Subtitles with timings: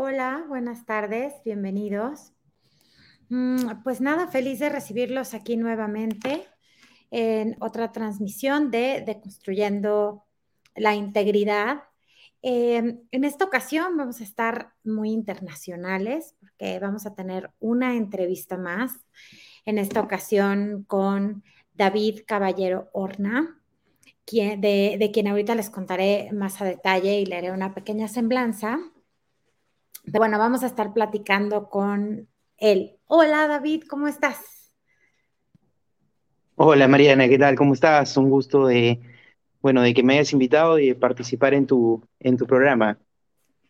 [0.00, 2.32] Hola, buenas tardes, bienvenidos.
[3.30, 6.46] Mm, pues nada, feliz de recibirlos aquí nuevamente
[7.10, 10.22] en otra transmisión de, Construyendo
[10.76, 11.82] la Integridad.
[12.42, 18.56] Em, en esta ocasión vamos a estar muy internacionales porque vamos a tener una entrevista
[18.56, 18.92] más,
[19.64, 21.42] en esta ocasión con
[21.74, 23.60] David Caballero Horna,
[24.30, 28.78] de, de quien ahorita les contaré más a detalle y le haré una pequeña semblanza
[30.12, 32.96] bueno, vamos a estar platicando con él.
[33.06, 34.72] Hola David, ¿cómo estás?
[36.56, 37.54] Hola Mariana, ¿qué tal?
[37.54, 38.16] ¿Cómo estás?
[38.16, 39.00] Un gusto de,
[39.60, 42.98] bueno, de que me hayas invitado y de participar en tu, en tu programa.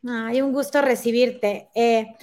[0.06, 1.68] Ay, un gusto recibirte.
[1.74, 2.14] Eh,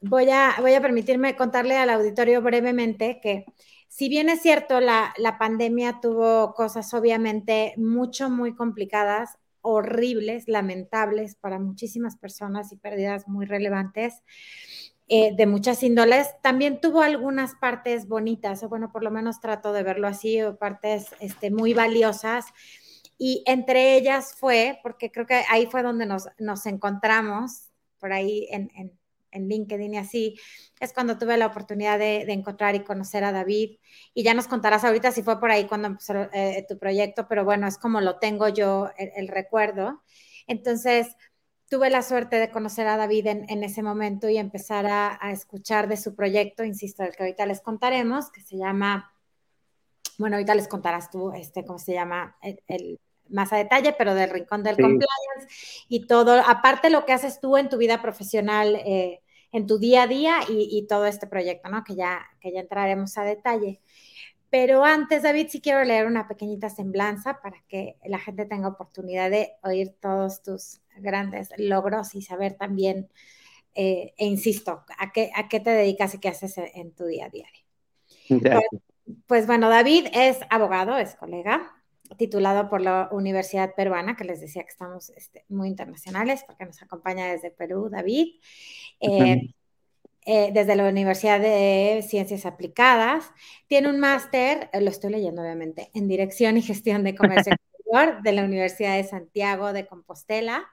[0.00, 3.44] voy, a, voy a permitirme contarle al auditorio brevemente que
[3.88, 11.34] si bien es cierto, la, la pandemia tuvo cosas obviamente mucho, muy complicadas, horribles, lamentables
[11.36, 14.22] para muchísimas personas y pérdidas muy relevantes.
[15.12, 19.72] Eh, de muchas índoles, también tuvo algunas partes bonitas, o bueno, por lo menos trato
[19.72, 22.46] de verlo así, o partes este, muy valiosas.
[23.18, 28.46] Y entre ellas fue, porque creo que ahí fue donde nos, nos encontramos, por ahí
[28.50, 28.99] en, en,
[29.32, 30.40] en LinkedIn y así,
[30.80, 33.78] es cuando tuve la oportunidad de, encontrar y conocer a David.
[34.14, 37.44] Y ya nos contarás ahorita si fue por ahí cuando empezó eh, tu proyecto, pero
[37.44, 40.02] bueno, es como lo tengo yo el, recuerdo.
[40.46, 41.08] Entonces,
[41.68, 45.96] tuve la suerte de conocer a David en, ese momento y empezar a, escuchar de
[45.96, 49.12] su proyecto, insisto, el que ahorita les contaremos, que se llama,
[50.18, 52.98] bueno, ahorita les contarás tú, este, cómo se llama el,
[53.30, 55.48] más a detalle, pero del rincón del compliance
[55.88, 59.20] y todo, aparte lo que haces tú en tu vida profesional, eh,
[59.52, 61.82] en tu día a día y, todo este proyecto, ¿no?
[61.82, 63.80] Que ya, que ya entraremos a detalle.
[64.48, 69.30] Pero antes, David, sí quiero leer una pequeñita semblanza para que la gente tenga oportunidad
[69.30, 73.08] de oír todos tus grandes logros y saber también,
[73.74, 77.26] eh, e insisto, a qué, a qué te dedicas y qué haces en, tu día
[77.26, 77.46] a día.
[78.28, 78.64] Pues,
[79.26, 81.79] pues bueno, David es abogado, es colega,
[82.20, 86.82] titulado por la Universidad Peruana, que les decía que estamos este, muy internacionales, porque nos
[86.82, 88.34] acompaña desde Perú, David,
[89.00, 89.54] eh,
[90.26, 93.30] eh, desde la Universidad de Ciencias Aplicadas.
[93.68, 98.22] Tiene un máster, eh, lo estoy leyendo obviamente, en Dirección y Gestión de Comercio Exterior
[98.22, 100.68] de la Universidad de Santiago de Compostela,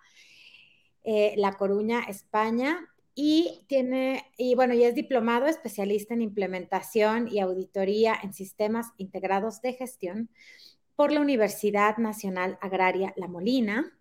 [1.06, 2.90] La Coruña, España.
[3.16, 9.62] Y tiene, y bueno, y es diplomado especialista en implementación y auditoría en sistemas integrados
[9.62, 10.30] de gestión
[10.98, 13.94] por la Universidad Nacional Agraria La Molina.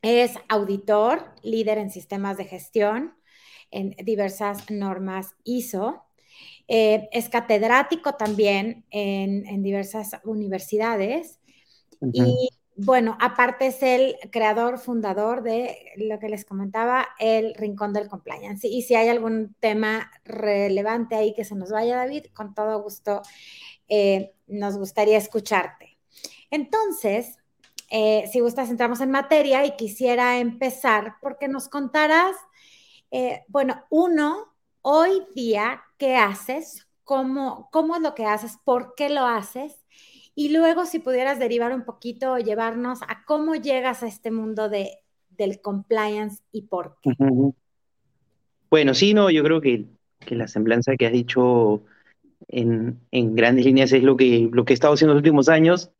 [0.00, 3.14] Es auditor, líder en sistemas de gestión
[3.70, 6.02] en diversas normas ISO.
[6.66, 11.38] Eh, es catedrático también en, diversas universidades.
[12.00, 18.08] Y bueno, aparte es el creador, fundador de lo que les comentaba, el Rincón del
[18.08, 18.66] Compliance.
[18.66, 23.22] Y si hay algún tema relevante ahí que se nos vaya, David, con todo gusto
[23.94, 25.98] eh, nos gustaría escucharte.
[26.50, 27.36] Entonces,
[27.90, 32.34] eh, si gustas, entramos en materia y quisiera empezar porque nos contarás,
[33.10, 36.88] eh, bueno, uno, hoy día, ¿qué haces?
[37.04, 38.56] ¿Cómo, ¿Cómo es lo que haces?
[38.64, 39.84] ¿Por qué lo haces?
[40.34, 44.70] Y luego, si pudieras derivar un poquito o llevarnos a cómo llegas a este mundo
[44.70, 47.10] de, del compliance y por qué.
[48.70, 49.84] Bueno, sí, no, yo creo que,
[50.20, 51.82] que la semblanza que has dicho
[52.48, 53.00] en,
[53.34, 55.92] grandes líneas es lo que, lo que he estado haciendo los últimos años.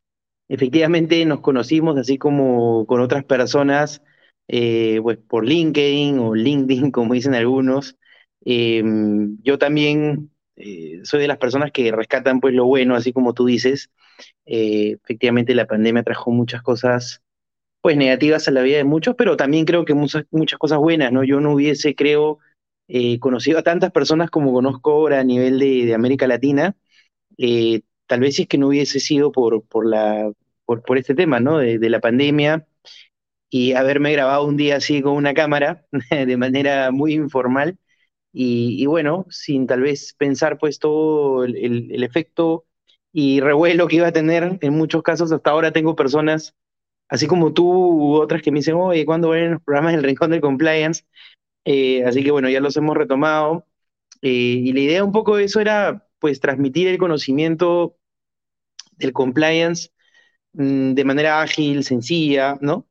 [0.49, 4.03] Efectivamente nos conocimos así como con otras personas,
[4.49, 7.97] eh, pues por LinkedIn o LinkedIn, como dicen algunos.
[8.45, 13.35] Em, yo también eh, soy de las personas que rescatan pues lo bueno, así como
[13.35, 13.91] tú dices.
[14.47, 17.23] Eh, efectivamente la pandemia trajo muchas cosas
[17.81, 21.13] pues negativas a la vida de muchos, pero también creo que muchas, muchas cosas buenas,
[21.13, 21.25] ¿no?
[21.25, 22.39] Yo no hubiese, creo,
[23.21, 26.77] conocido a tantas personas como conozco ahora a nivel de, América Latina,
[28.07, 30.31] tal vez es que no hubiese sido por, por, la,
[30.65, 31.59] por, por este tema, ¿no?
[31.59, 32.67] De, la pandemia
[33.51, 37.79] y haberme grabado un día así con una cámara de manera muy informal
[38.33, 42.65] y, bueno, sin tal vez pensar pues todo el, el, efecto
[43.13, 44.59] y revuelo que iba a tener.
[44.63, 46.55] En muchos casos hasta ahora tengo personas,
[47.09, 50.31] así como tú u otras que me dicen, oye, ¿cuándo ven los programas del Rincón
[50.31, 51.05] del Compliance?
[51.65, 53.67] Eh, así que bueno, ya los hemos retomado.
[54.23, 57.97] Eh, y la idea un poco de eso era pues transmitir el conocimiento
[58.99, 59.91] el compliance
[60.55, 62.89] mm, de manera ágil, sencilla, ¿no?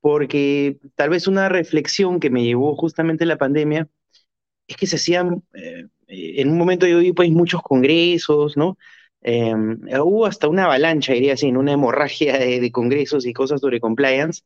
[0.00, 3.88] Porque tal vez una reflexión que me llevó justamente la pandemia
[4.68, 8.78] es que se hacían, eh, en un momento yo vi pues muchos congresos, ¿no?
[9.22, 14.42] Em, hubo hasta una avalancha, diría así, una hemorragia de, congresos y cosas sobre compliance.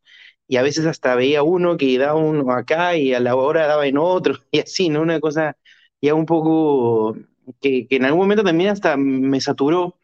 [0.48, 3.87] Y a veces hasta veía uno que daba uno acá y a la hora daba
[3.87, 5.02] en otro, y así, ¿no?
[5.02, 5.56] Una cosa
[6.00, 7.16] ya un poco
[7.60, 9.98] que, en algún momento también hasta me saturó,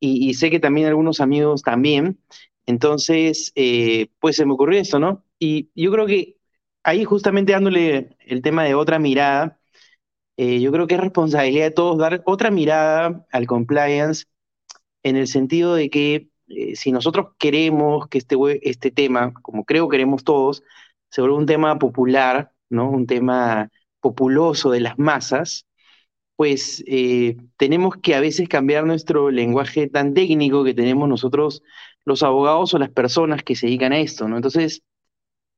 [0.00, 2.20] y, sé que también algunos amigos también.
[2.66, 5.24] Entonces, eh, pues se me ocurrió esto, ¿no?
[5.38, 6.36] Y yo creo que
[6.84, 9.58] ahí justamente dándole el tema de otra mirada,
[10.36, 14.26] eh, yo creo que es responsabilidad de todos dar otra mirada al compliance
[15.02, 19.88] en el sentido de que eh, si nosotros queremos que este, este tema, como creo
[19.88, 20.62] queremos todos,
[21.10, 22.90] se vuelva un tema popular, ¿no?
[22.90, 25.66] Un tema populoso de las masas,
[26.36, 31.62] pues eh, tenemos que a veces cambiar nuestro lenguaje tan técnico que tenemos nosotros
[32.04, 34.36] los abogados o las personas que se dedican a esto, ¿no?
[34.36, 34.82] Entonces,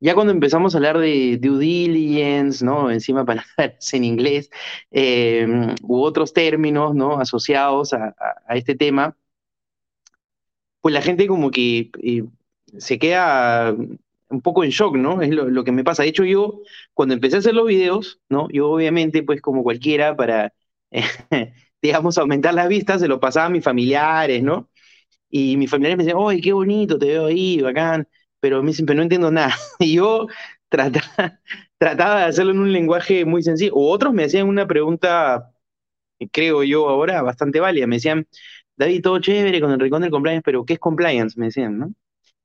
[0.01, 2.89] ya cuando empezamos a hablar de due diligence, ¿no?
[2.91, 4.49] Encima palabras en inglés,
[4.89, 5.47] eh,
[5.83, 7.19] u otros términos, ¿no?
[7.19, 8.15] Asociados a,
[8.49, 9.15] este tema,
[10.81, 12.23] pues la gente como que eh,
[12.77, 13.75] se queda
[14.29, 15.21] un poco en shock, ¿no?
[15.21, 16.03] Es lo, que me pasa.
[16.03, 16.61] De hecho, yo,
[16.93, 18.47] cuando empecé a hacer los videos, ¿no?
[18.51, 20.53] Yo obviamente, pues como cualquiera, para,
[21.81, 24.69] digamos, aumentar las vistas, se lo pasaba a mis familiares, ¿no?
[25.29, 28.07] Y mis familiares me decían, ¡ay, qué bonito, te veo ahí, bacán!
[28.39, 29.55] Pero me dicen, pero no entiendo nada.
[29.79, 30.27] Y yo
[30.69, 31.39] trataba,
[31.77, 33.73] trataba de hacerlo en un lenguaje muy sencillo.
[33.75, 35.51] O otros me hacían una pregunta,
[36.31, 37.87] creo yo ahora, bastante válida.
[37.87, 38.27] Me decían,
[38.77, 41.39] David, todo chévere con el rincón del compliance, pero ¿qué es compliance?
[41.39, 41.93] Me decían, ¿no?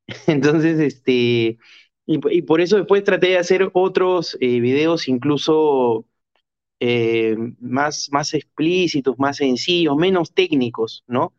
[0.26, 1.58] Entonces, este,
[2.06, 6.06] y, por eso después traté de hacer otros eh, videos incluso
[6.80, 11.34] eh, más, más explícitos, más sencillos, menos técnicos, ¿no?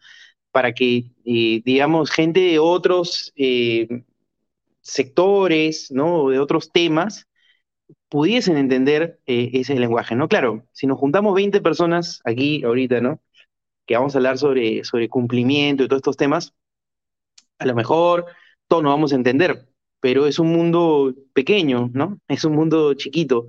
[0.51, 3.33] Para que, eh, digamos, gente de otros
[4.81, 6.29] sectores, ¿no?
[6.29, 7.27] De otros temas
[8.09, 10.27] pudiesen entender ese lenguaje, ¿no?
[10.29, 13.21] Claro, si nos juntamos 20 personas aquí ahorita, ¿no?
[13.87, 16.53] Que vamos a hablar sobre, sobre cumplimiento y todos estos temas,
[17.57, 18.25] a lo mejor
[18.67, 19.67] todos nos vamos a entender,
[19.99, 22.19] pero es un mundo pequeño, ¿no?
[22.27, 23.47] Es un mundo chiquito.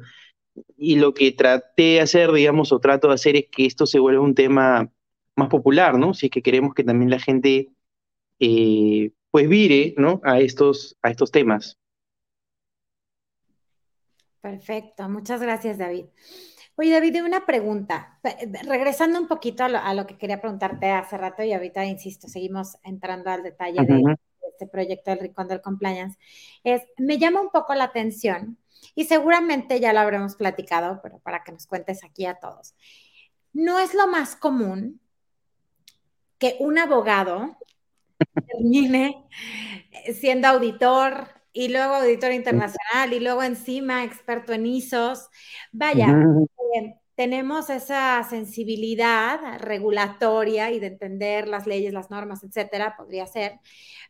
[0.76, 3.98] Y lo que traté de hacer, digamos, o trato de hacer es que esto se
[3.98, 4.90] vuelva un tema
[5.36, 6.14] más popular, ¿no?
[6.14, 7.68] Si es que queremos que también la gente,
[8.40, 10.20] eh, pues, vire, ¿no?
[10.24, 11.78] A estos, a estos temas.
[14.40, 16.06] Perfecto, muchas gracias, David.
[16.80, 18.20] Oye, David, una pregunta.
[18.64, 23.30] Regresando un poquito a lo, que quería preguntarte hace rato y ahorita, insisto, seguimos entrando
[23.30, 24.16] al detalle de,
[24.48, 26.16] este proyecto del Rincón del Compliance,
[26.62, 28.58] es, me llama un poco la atención
[28.94, 32.76] y seguramente ya lo habremos platicado, pero para que nos cuentes aquí a todos.
[33.52, 35.00] No es lo más común
[36.38, 37.58] que un abogado
[38.46, 39.26] termine
[40.14, 45.28] siendo auditor y luego auditor internacional y luego encima experto en ISOs.
[45.72, 46.06] Vaya,
[47.14, 53.54] tenemos esa sensibilidad regulatoria y de entender las leyes, las normas, etcétera, podría ser.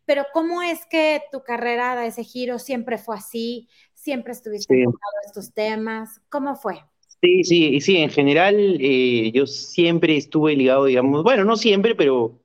[0.04, 2.58] Pero ¿cómo es que tu carrera da ese giro?
[2.58, 3.68] ¿Siempre fue así?
[3.94, 4.82] ¿Siempre estuviste sí.
[4.82, 4.92] en
[5.24, 6.20] estos temas?
[6.28, 6.84] ¿Cómo fue?
[7.22, 12.40] Sí, sí, sí, en general eh, yo siempre estuve ligado, digamos, bueno, no siempre, pero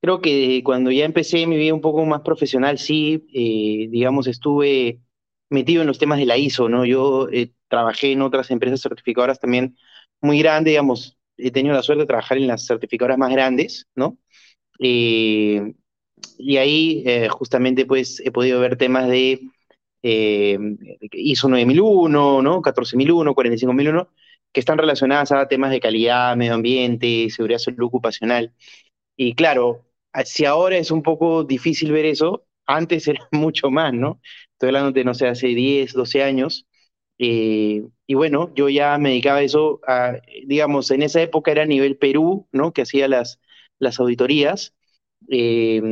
[0.00, 5.00] creo que cuando ya empecé mi vida un poco más profesional, sí, eh, digamos, estuve
[5.50, 6.84] metido en los temas de la ISO, ¿no?
[6.84, 9.76] Yo eh, trabajé en otras empresas certificadoras también
[10.20, 14.18] muy grandes, digamos, he tenido la suerte de trabajar en las certificadoras más grandes, ¿no?
[14.80, 15.74] Eh,
[16.38, 19.40] y ahí eh, justamente pues he podido ver temas de
[20.02, 22.62] ISO 9001, ¿no?
[22.62, 24.08] 14001, 45001,
[24.52, 28.52] que están relacionadas a temas de calidad, medio ambiente, seguridad salud ocupacional.
[29.16, 29.84] Y claro,
[30.24, 34.20] si ahora es un poco difícil ver eso, antes era mucho más, ¿no?
[34.52, 36.66] Estoy hablando de, no sé, hace 10, 12 años.
[37.18, 39.80] Eh, y bueno, yo ya me dedicaba a eso,
[40.46, 42.72] digamos, en esa época era a nivel Perú, ¿no?
[42.72, 43.40] Que hacía las,
[43.78, 44.74] las auditorías.
[45.30, 45.82] Eh,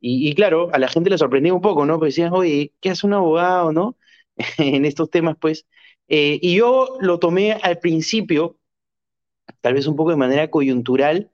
[0.00, 1.94] y, claro, a la gente le sorprendía un poco, ¿no?
[1.94, 3.96] Porque decían, oye, ¿qué hace un abogado, no?
[4.58, 5.66] en estos temas, pues.
[6.08, 8.58] Eh, y yo lo tomé al principio,
[9.60, 11.30] tal vez un poco de manera coyuntural,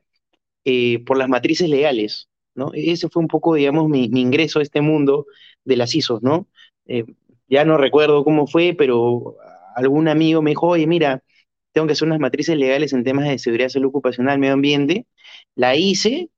[1.07, 2.29] por las matrices legales,
[2.59, 2.71] ¿no?
[2.75, 5.27] Ese fue un poco, digamos, mi, mi ingreso a este mundo
[5.65, 6.49] de las ISOs, ¿no?
[6.87, 7.05] Eh,
[7.49, 9.37] ya no recuerdo cómo fue, pero
[9.77, 11.23] algún amigo me dijo, oye, mira,
[11.73, 15.07] tengo que hacer unas matrices legales en temas de seguridad, salud ocupacional, medio ambiente.
[15.55, 16.31] La hice,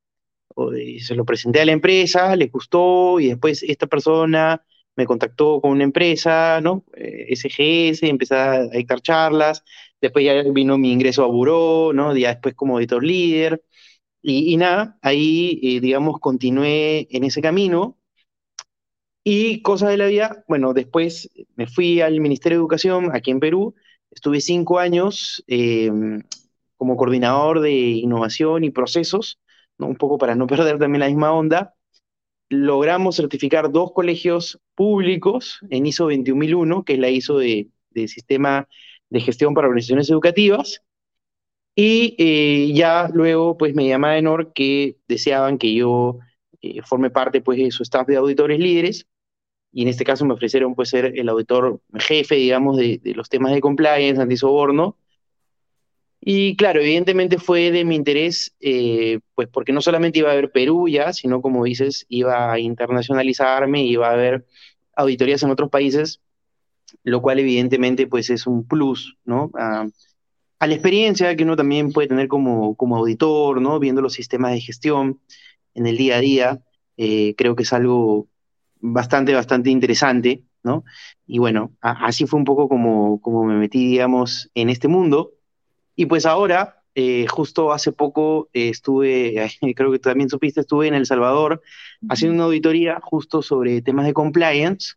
[1.01, 4.63] se lo presenté a la empresa, le gustó y después esta persona
[4.97, 6.85] me contactó con una empresa, ¿no?
[6.95, 9.65] Eh, SGS, empecé a dictar charlas,
[10.01, 12.17] después ya vino mi ingreso a Buró, ¿no?
[12.17, 13.63] Ya después como editor líder.
[14.23, 17.97] Y, nada, ahí, eh, digamos, continué en ese camino.
[19.25, 23.41] Y cosas de la vida, bueno, después me fui al Ministerio de Educación aquí en
[23.41, 23.75] Perú,
[24.11, 26.23] estuve cinco años em,
[26.77, 29.39] como coordinador de innovación y procesos,
[29.79, 31.75] un poco para no perder también la misma onda.
[32.49, 37.69] logramos certificar dos colegios públicos en ISO 21001, que es la ISO de,
[38.09, 38.69] Sistema
[39.11, 40.83] de Gestión para Organizaciones Educativas,
[41.75, 46.19] y eh, ya luego pues me llama Enor que deseaban que yo
[46.63, 49.07] eh, forme parte pues de su staff de auditores líderes,
[49.73, 53.29] y en este caso me ofrecieron pues ser el auditor jefe, digamos, de, de los
[53.29, 54.97] temas de compliance, antisoborno,
[56.21, 60.53] y claro, evidentemente fue de mi interés, eh, pues porque no solamente iba a haber
[60.53, 64.45] Perú ya, sino como dices, iba a internacionalizarme, iba a haber
[64.95, 66.21] auditorías en otros países,
[67.05, 69.51] lo cual evidentemente pues es un plus, ¿no?
[70.61, 73.79] A, la experiencia que uno también puede tener como, como auditor, ¿no?
[73.79, 75.21] Viendo los sistemas de gestión
[75.75, 76.63] en el día a día,
[76.97, 78.29] eh, creo que es algo
[78.81, 80.85] bastante, bastante interesante, ¿no?
[81.27, 85.33] Y bueno, así fue un poco como, como me metí, digamos, en este mundo.
[85.97, 89.35] Y pues ahora, eh, justo hace poco eh, estuve,
[89.77, 91.63] creo que también supiste, estuve en El Salvador
[92.09, 94.95] haciendo una auditoría justo sobre temas de compliance.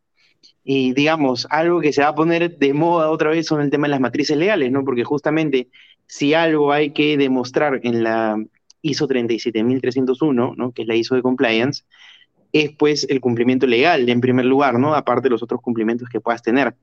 [0.64, 3.88] Y digamos, algo que se va a poner de moda otra vez son el tema
[3.88, 4.86] de las matrices legales, ¿no?
[4.86, 5.70] Porque justamente
[6.08, 8.38] si algo hay que demostrar en la
[8.82, 10.72] ISO 37301, ¿no?
[10.72, 11.84] Que es la ISO de compliance,
[12.52, 14.94] es pues el cumplimiento legal en primer lugar, ¿no?
[14.96, 16.76] Aparte de los otros cumplimientos que puedas tener.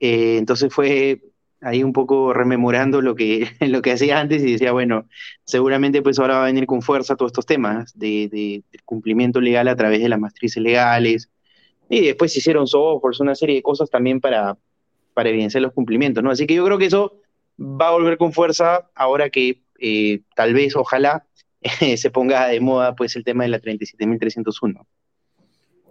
[0.00, 1.20] Eh, entonces fue
[1.62, 5.06] ahí un poco rememorando lo que, lo que hacía antes y decía, bueno,
[5.44, 9.76] seguramente pues ahora va a venir con fuerza todos estos temas de, cumplimiento legal a
[9.76, 11.30] través de las matrices legales.
[11.94, 14.56] Y después se hicieron softwares, una serie de cosas también para,
[15.12, 16.30] para evidenciar los cumplimientos, ¿no?
[16.30, 17.20] Así que yo creo que eso
[17.58, 21.26] va a volver con fuerza ahora que eh, tal vez, ojalá,
[21.98, 24.86] se ponga de moda pues el tema de la 37.301.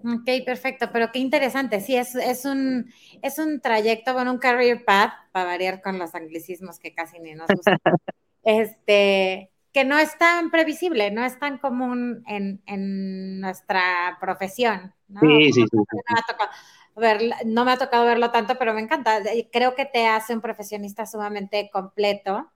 [0.03, 1.79] Ok, perfecto, pero qué interesante.
[1.81, 2.91] Sí, es, es, un,
[3.21, 7.35] es un trayecto, bueno, un career path, para variar con los anglicismos que casi ni
[7.35, 7.77] nos gustan,
[8.43, 14.93] este, que no es tan previsible, no es tan común en, en nuestra profesión.
[15.07, 15.21] ¿no?
[15.21, 15.77] Sí, sí, sí.
[15.77, 16.51] No me, ha tocado
[16.95, 19.19] ver, no me ha tocado verlo tanto, pero me encanta.
[19.51, 22.51] Creo que te hace un profesionista sumamente completo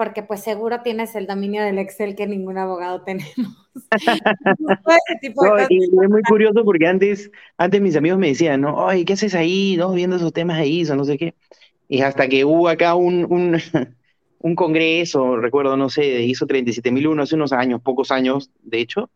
[0.00, 3.68] porque pues seguro tienes el dominio del Excel que ningún abogado tenemos.
[5.20, 8.88] es muy curioso porque antes, antes mis amigos me decían, ¿no?
[8.88, 9.76] Ay, ¿qué haces ahí?
[9.76, 9.92] ¿no?
[9.92, 11.34] Viendo esos temas de ISO, no sé qué.
[11.86, 13.60] Y hasta que hubo acá un, un,
[14.40, 19.10] un congreso, recuerdo, no sé, de ISO 37001 hace unos años, pocos años, de hecho,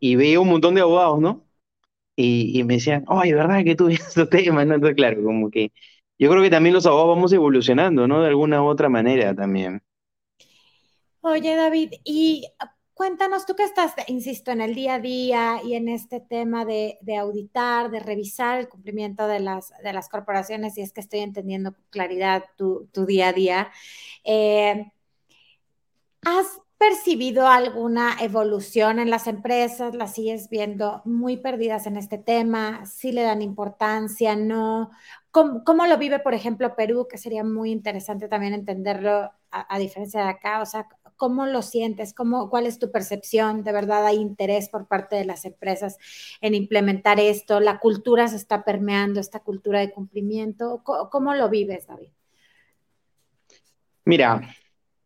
[0.00, 1.46] y veo un montón de abogados, ¿no?
[2.16, 4.66] Y, y me decían, ay, ¿verdad que tú ves esos temas?
[4.66, 4.74] ¿no?
[4.76, 5.72] Entonces, claro, como que
[6.18, 8.22] yo creo que también los abogados vamos evolucionando, ¿no?
[8.22, 9.82] De alguna u otra manera también.
[11.22, 12.46] Oye, David, y
[13.00, 16.98] cuéntanos tú que estás, insisto, en el día a día y en este tema de,
[17.18, 21.72] auditar, de revisar el cumplimiento de las, de las corporaciones, y es que estoy entendiendo
[21.72, 23.72] con claridad tu, día a día.
[24.22, 24.92] Eh,
[26.26, 29.94] ¿Has percibido alguna evolución en las empresas?
[29.94, 32.84] ¿Las sigues viendo muy perdidas en este tema?
[32.84, 34.36] ¿Sí le dan importancia?
[34.36, 34.90] ¿No?
[35.30, 37.08] ¿Cómo, cómo lo vive, por ejemplo, Perú?
[37.08, 40.60] Que sería muy interesante también entenderlo a, a diferencia de acá.
[40.60, 40.86] O sea,
[41.20, 42.14] ¿Cómo lo sientes?
[42.14, 43.62] ¿Cómo, ¿Cuál es tu percepción?
[43.62, 45.98] ¿De verdad hay interés por parte de las empresas
[46.40, 47.60] en implementar esto?
[47.60, 50.82] ¿La cultura se está permeando, esta cultura de cumplimiento?
[50.82, 52.08] ¿Cómo, lo vives, David?
[54.06, 54.40] Mira,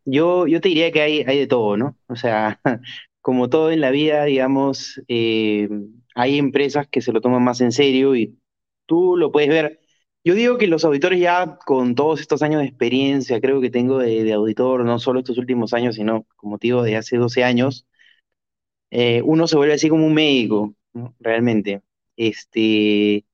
[0.05, 1.97] yo, yo te diría que hay, hay de todo, ¿no?
[2.07, 2.61] O sea,
[3.21, 5.69] como todo en la vida, digamos, eh,
[6.15, 8.39] hay empresas que se lo toman más en serio y
[8.87, 9.81] tú lo puedes ver
[10.25, 13.99] yo digo que los auditores ya con todos estos años de experiencia, creo que tengo
[13.99, 17.87] de, auditor, no solo estos últimos años, sino como te digo, de hace 12 años,
[18.91, 20.75] eh, uno se vuelve así como un médico,
[21.21, 21.83] realmente.
[22.17, 23.25] Este,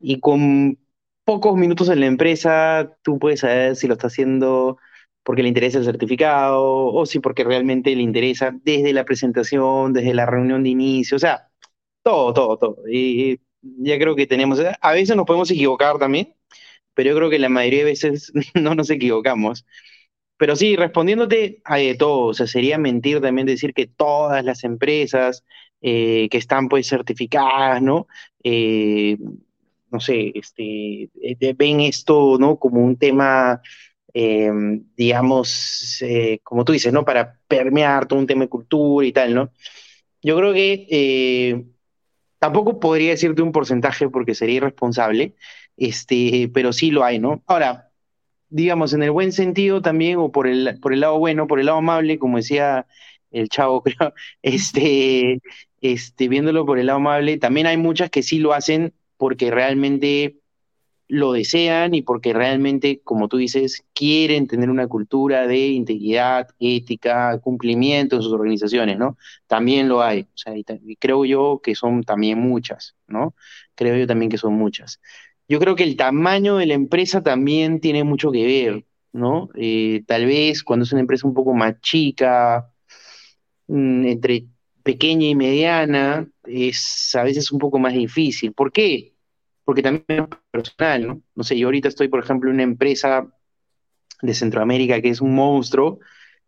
[0.00, 0.78] y con
[1.24, 4.78] pocos minutos en la empresa, tú puedes saber si lo está haciendo
[5.22, 10.14] porque le interesa el certificado o si porque realmente le interesa desde la presentación, desde
[10.14, 11.50] la reunión de inicio, o sea,
[12.02, 12.76] todo, todo, todo.
[12.90, 16.34] Y ya creo que tenemos, a veces nos podemos equivocar también,
[16.94, 19.66] pero yo creo que la mayoría de veces no nos equivocamos.
[20.36, 24.64] Pero sí, respondiéndote a de todo, o sea, sería mentir también decir que todas las
[24.64, 25.44] empresas
[25.80, 28.08] eh, que están pues certificadas, ¿no?
[28.42, 29.18] Eh,
[29.90, 32.58] no sé, este, eh, ven esto, ¿no?
[32.58, 33.60] Como un tema,
[34.96, 36.02] digamos,
[36.42, 37.04] como tú dices, ¿no?
[37.04, 39.52] Para permear todo un tema de cultura y tal, ¿no?
[40.22, 41.64] Yo creo que
[42.42, 45.36] Tampoco podría decirte un porcentaje porque sería irresponsable,
[45.76, 47.40] este, pero sí lo hay, ¿no?
[47.46, 47.92] Ahora,
[48.48, 51.66] digamos, en el buen sentido también, o por el, por el lado bueno, por el
[51.66, 52.88] lado amable, como decía
[53.30, 55.40] el chavo, creo, este,
[55.80, 60.40] este, viéndolo por el lado amable, también hay muchas que sí lo hacen porque realmente
[61.12, 67.38] lo desean y porque realmente, como tú dices, quieren tener una cultura de integridad, ética,
[67.40, 69.18] cumplimiento en sus organizaciones, ¿no?
[69.46, 70.64] También lo hay, o sea, y,
[70.96, 73.34] creo yo que son también muchas, ¿no?
[73.74, 75.00] Creo yo también que son muchas.
[75.46, 79.50] Yo creo que el tamaño de la empresa también tiene mucho que ver, ¿no?
[79.54, 82.72] Eh, tal vez cuando es una empresa un poco más chica,
[83.66, 84.46] mm, entre
[84.82, 88.54] pequeña y mediana, es a veces un poco más difícil.
[88.54, 89.12] ¿Por qué?
[89.64, 91.22] Porque también es personal, ¿no?
[91.34, 93.26] No sé, yo ahorita estoy, por ejemplo, en una empresa
[94.22, 95.98] de Centroamérica que es un monstruo,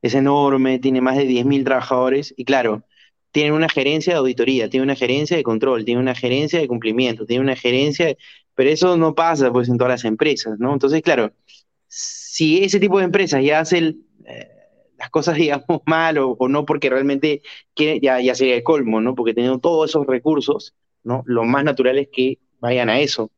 [0.02, 2.84] es enorme, tiene más de 10.000 trabajadores y claro,
[3.32, 7.26] tiene una gerencia de auditoría, tiene una gerencia de control, tiene una gerencia de cumplimiento,
[7.26, 8.16] tiene una gerencia,
[8.54, 10.72] pero eso no pasa pues en todas las empresas, ¿no?
[10.72, 11.32] Entonces, claro,
[11.88, 14.48] si ese tipo de empresas ya hacen eh,
[14.98, 17.42] las cosas, digamos, mal o, no porque realmente
[17.74, 19.14] quiere, ya, ya sería el colmo, ¿no?
[19.14, 21.22] Porque teniendo todos esos recursos, ¿no?
[21.26, 23.30] Lo más natural es que vayan a eso.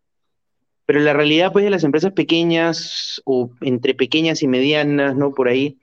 [0.87, 5.35] Pero la realidad, pues, de las empresas pequeñas o entre pequeñas y medianas, ¿no?
[5.35, 5.79] Por ahí,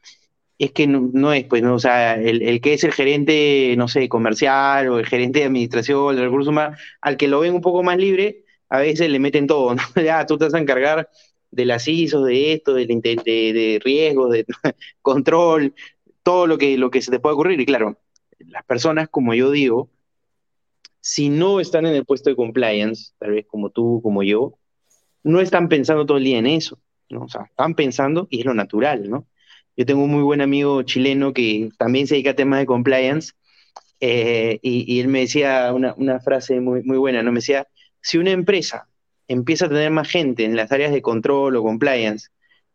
[0.57, 1.75] es que no, es, pues, ¿no?
[1.75, 6.15] O sea, el, que es el gerente, no sé, comercial o el gerente de administración,
[6.15, 9.47] de recursos humanos, al que lo ven un poco más libre, a veces le meten
[9.47, 9.81] todo, ¿no?
[10.03, 11.09] Ya, tú te vas a encargar
[11.51, 14.45] de las ISO, de esto, de, de, de riesgos, de
[15.01, 15.73] control,
[16.23, 17.59] todo lo que, lo que se te puede ocurrir.
[17.59, 17.97] Y claro,
[18.39, 19.89] las personas, como yo digo,
[21.05, 24.57] si no están en el puesto de compliance, tal vez como tú, como yo,
[25.21, 26.79] no están pensando todo el día en eso,
[27.09, 27.23] ¿no?
[27.23, 29.27] O sea, están pensando y es lo natural, ¿no?
[29.75, 33.33] Yo tengo un muy buen amigo chileno que también se dedica a temas de compliance
[33.99, 37.33] eh, y, él me decía una, frase muy, muy buena, ¿no?
[37.33, 37.67] Me decía,
[37.99, 38.87] si una empresa
[39.27, 42.29] empieza a tener más gente en las áreas de control o compliance,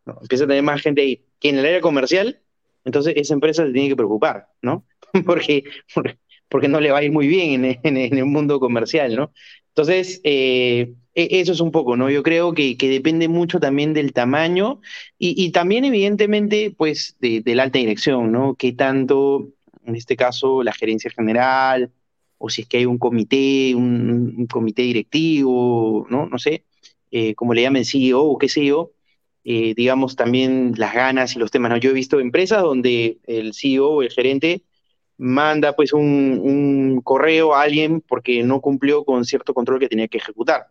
[0.05, 2.39] empieza a tener más gente ahí que en el área comercial,
[2.85, 4.85] entonces esa empresa se tiene que preocupar, ¿no?
[5.25, 5.63] porque,
[5.95, 9.31] porque porque no le va a ir muy bien en, el mundo comercial, ¿no?
[9.69, 12.09] Entonces, eh, e, eso es un poco, ¿no?
[12.09, 14.81] Yo creo que, depende mucho también del tamaño
[15.17, 18.55] y, también, evidentemente, pues, de, la alta dirección, ¿no?
[18.55, 19.49] Que tanto,
[19.85, 21.91] en este caso, la gerencia general,
[22.37, 26.27] o si es que hay un comité, un, comité directivo, ¿no?
[26.27, 26.65] No sé,
[27.11, 28.91] eh, como le llamen CEO o qué sé yo,
[29.43, 31.77] eh, digamos, también las ganas y los temas, ¿no?
[31.77, 34.63] Yo he visto empresas donde el CEO o el gerente
[35.19, 40.17] manda pues un, correo a alguien porque no cumplió con cierto control que tenía que
[40.17, 40.67] ejecutar.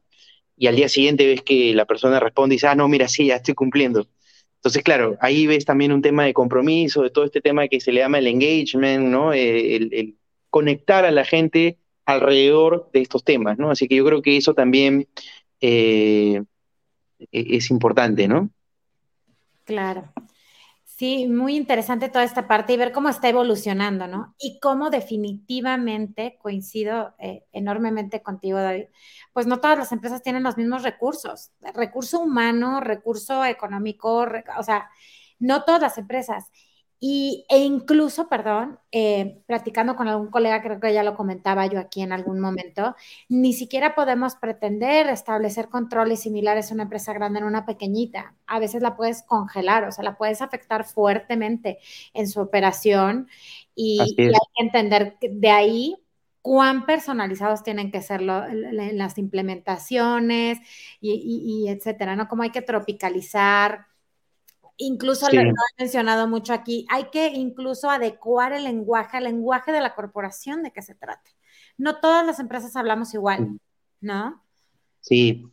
[0.57, 3.27] Y al día siguiente ves que la persona responde y dice, ah, no, mira, sí,
[3.27, 4.09] ya estoy cumpliendo.
[4.57, 7.93] Entonces, claro, ahí ves también un tema de compromiso, de todo este tema que se
[7.93, 9.33] le llama el engagement, ¿no?
[9.33, 10.17] Eh, el,
[10.51, 13.71] conectar a la gente alrededor de estos temas, ¿no?
[13.71, 15.07] Así que yo creo que eso también
[15.61, 16.43] eh,
[17.31, 18.51] e-, es importante, ¿no?
[19.65, 20.11] Claro.
[20.99, 24.35] Sí, muy interesante toda esta parte y ver cómo está evolucionando, ¿no?
[24.37, 28.87] Y cómo definitivamente, coincido eh, enormemente contigo, David,
[29.33, 34.27] pues no todas las empresas tienen los mismos recursos, recurso humano, recurso económico,
[34.59, 34.91] o sea,
[35.39, 36.51] no todas las empresas.
[37.01, 41.79] Y, e incluso, perdón, eh, platicando con algún colega, creo que ya lo comentaba yo
[41.79, 42.97] aquí en algún momento,
[43.29, 48.35] ni siquiera podemos pretender establecer controles similares a una empresa grande en una pequeñita.
[48.47, 51.79] A veces la puedes congelar, o sea, la puedes afectar fuertemente
[52.15, 53.29] en su operación
[53.77, 55.97] y, hay que entender que de ahí
[56.43, 60.59] cuán personalizados tienen que ser las implementaciones
[61.01, 61.13] y,
[61.65, 62.27] y, etcétera, ¿no?
[62.27, 63.87] Cómo hay que tropicalizar
[64.79, 69.81] Incluso lo he mencionado mucho aquí, hay que incluso adecuar el lenguaje al lenguaje de
[69.81, 71.33] la corporación de que se trate.
[71.77, 73.59] No todas las empresas hablamos igual,
[74.01, 74.43] ¿no?
[75.01, 75.45] Sí,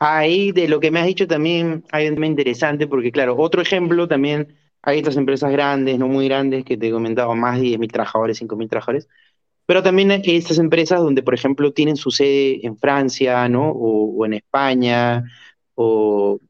[0.00, 3.62] ahí de lo que me has dicho también hay un tema interesante, porque claro, otro
[3.62, 7.66] ejemplo también, hay estas empresas grandes, no muy grandes, que te he comentado, más de
[7.66, 9.08] 10.000 trabajadores, 5.000 trabajadores,
[9.64, 13.70] pero también hay estas empresas donde, por ejemplo, tienen su sede en Francia, ¿no?
[13.70, 15.24] O, o en España,
[15.74, 16.40] o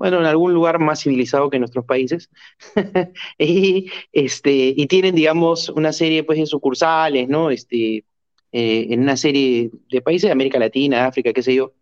[0.00, 2.30] bueno, en algún lugar más civilizado que nuestros países,
[3.38, 7.50] y, este, y tienen, digamos, una serie pues, de sucursales, ¿no?
[7.50, 8.06] Este,
[8.50, 11.74] eh, en una serie de países de América Latina, África, qué sé yo.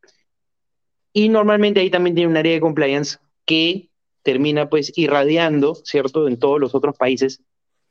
[1.13, 3.89] Y normalmente ahí también tiene un área de compliance que
[4.25, 7.41] termina pues irradiando, ¿cierto?, en todos los otros países.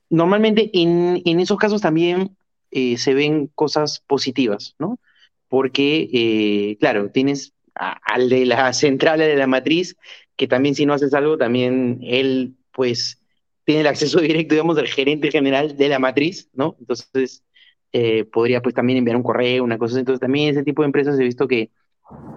[0.10, 2.36] Normalmente en, en esos casos también
[2.72, 5.00] eh, se ven cosas positivas, ¿no?
[5.48, 9.96] Porque, eh, claro, tienes al de la central, de la matriz,
[10.36, 13.22] que también si no haces algo, también él pues
[13.66, 16.76] tiene el acceso directo, digamos, del gerente general de la matriz, ¿no?
[16.80, 17.44] Entonces,
[17.92, 20.00] eh, podría pues también enviar un correo, una cosa.
[20.00, 21.72] Entonces, también ese tipo de empresas he visto que,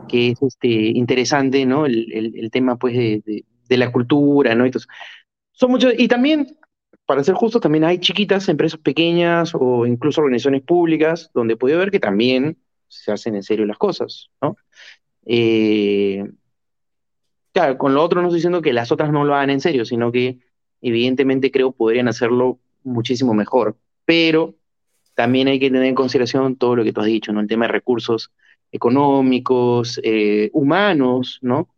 [0.09, 1.87] que es este, interesante, ¿no?
[1.87, 3.45] El, tema pues de,
[3.77, 4.65] la cultura, ¿no?
[4.65, 4.89] Entonces,
[5.53, 6.59] son muchos, y también,
[7.07, 11.91] para ser justo, también hay chiquitas empresas pequeñas o incluso organizaciones públicas donde puede ver
[11.91, 14.57] que también se hacen en serio las cosas, ¿no?
[15.27, 16.25] Eh,
[17.53, 19.85] claro, con lo otro no estoy diciendo que las otras no lo hagan en serio,
[19.85, 20.39] sino que
[20.81, 23.77] evidentemente creo podrían hacerlo muchísimo mejor.
[24.05, 24.55] Pero
[25.15, 27.41] también hay que tener en consideración todo lo que tú has dicho, ¿no?
[27.41, 28.33] El tema de recursos
[28.73, 31.69] económicos, eh, humanos, ¿no?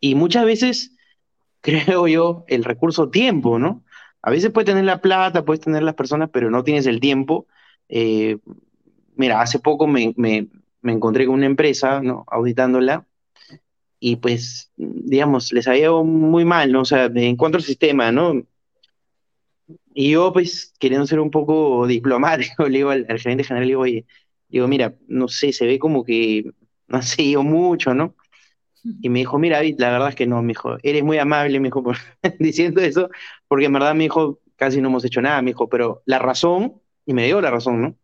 [0.00, 0.92] Y muchas veces,
[1.60, 3.82] creo yo, el recurso tiempo, ¿no?
[4.22, 7.46] A veces puedes tener la plata, puedes tener las personas, pero no tienes el tiempo.
[7.88, 8.38] Eh,
[9.16, 10.46] mira, hace poco me, me,
[10.82, 12.24] me, encontré con una empresa, ¿no?
[12.28, 13.06] Auditándola,
[14.04, 16.80] y pues, digamos, les había ido muy mal, ¿no?
[16.80, 18.42] O sea, en cuanto al sistema, ¿no?
[19.94, 23.82] Y yo, pues, queriendo ser un poco diplomático, le digo al, gerente general, le digo,
[23.82, 24.06] oye,
[24.48, 26.50] digo, mira, no sé, se ve como que
[26.88, 28.16] no ha seguido mucho, ¿no?
[29.00, 31.60] Y me dijo, mira, David, la verdad es que no, me dijo, eres muy amable,
[31.60, 31.96] me dijo, por,
[32.40, 33.08] diciendo eso,
[33.46, 36.80] porque en verdad, me dijo, casi no hemos hecho nada, me dijo, pero la razón,
[37.06, 37.96] y me dio la razón, ¿no?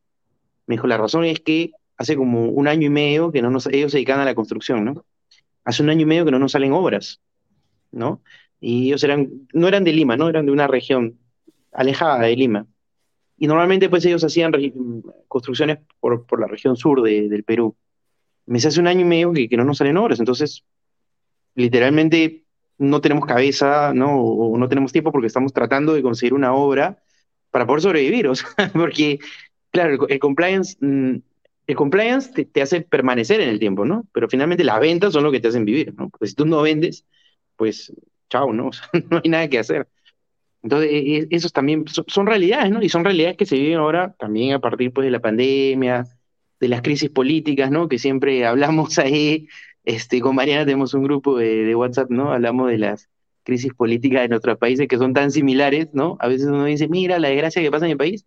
[0.67, 3.67] Me dijo, la razón es que hace como un año y medio que no nos,
[3.67, 5.05] ellos se dedican a la construcción, ¿no?
[5.65, 7.21] Hace un año y medio que no nos salen obras,
[7.91, 8.23] ¿no?
[8.61, 10.29] Y ellos eran, no eran de Lima, ¿no?
[10.29, 11.19] Eran de una región
[11.73, 12.67] alejada de Lima.
[13.37, 14.53] Y normalmente pues ellos hacían
[15.29, 17.77] construcciones por, la región sur de, del Perú.
[18.47, 20.65] Me hace un año y medio que, que, no nos salen obras, entonces
[21.55, 22.45] literalmente
[22.79, 24.17] no tenemos cabeza, ¿no?
[24.21, 27.03] O no tenemos tiempo porque estamos tratando de conseguir una obra
[27.51, 29.19] para poder sobrevivir, o sea, porque,
[29.71, 31.17] claro, el, compliance, mm,
[31.69, 34.07] el compliance te, te, hace permanecer en el tiempo, ¿no?
[34.13, 36.09] Pero finalmente las ventas son lo que te hacen vivir, ¿no?
[36.09, 37.05] Porque si tú no vendes,
[37.57, 37.93] pues
[38.31, 38.69] chao, ¿no?
[38.69, 39.87] O sea, no hay nada que hacer.
[40.63, 42.83] Entonces, e, e, esos también son, realidades, ¿no?
[42.83, 46.07] Y son realidades que se viven ahora también a partir pues, de la pandemia,
[46.59, 47.89] de las crisis políticas, ¿no?
[47.89, 49.47] Que siempre hablamos ahí,
[49.85, 52.33] este, con Mariana tenemos un grupo de, de WhatsApp, ¿no?
[52.33, 53.11] Hablamos de las
[53.45, 56.17] crisis políticas de nuestros países que son tan similares, ¿no?
[56.21, 58.27] A veces uno dice, mira la desgracia que pasa en mi país,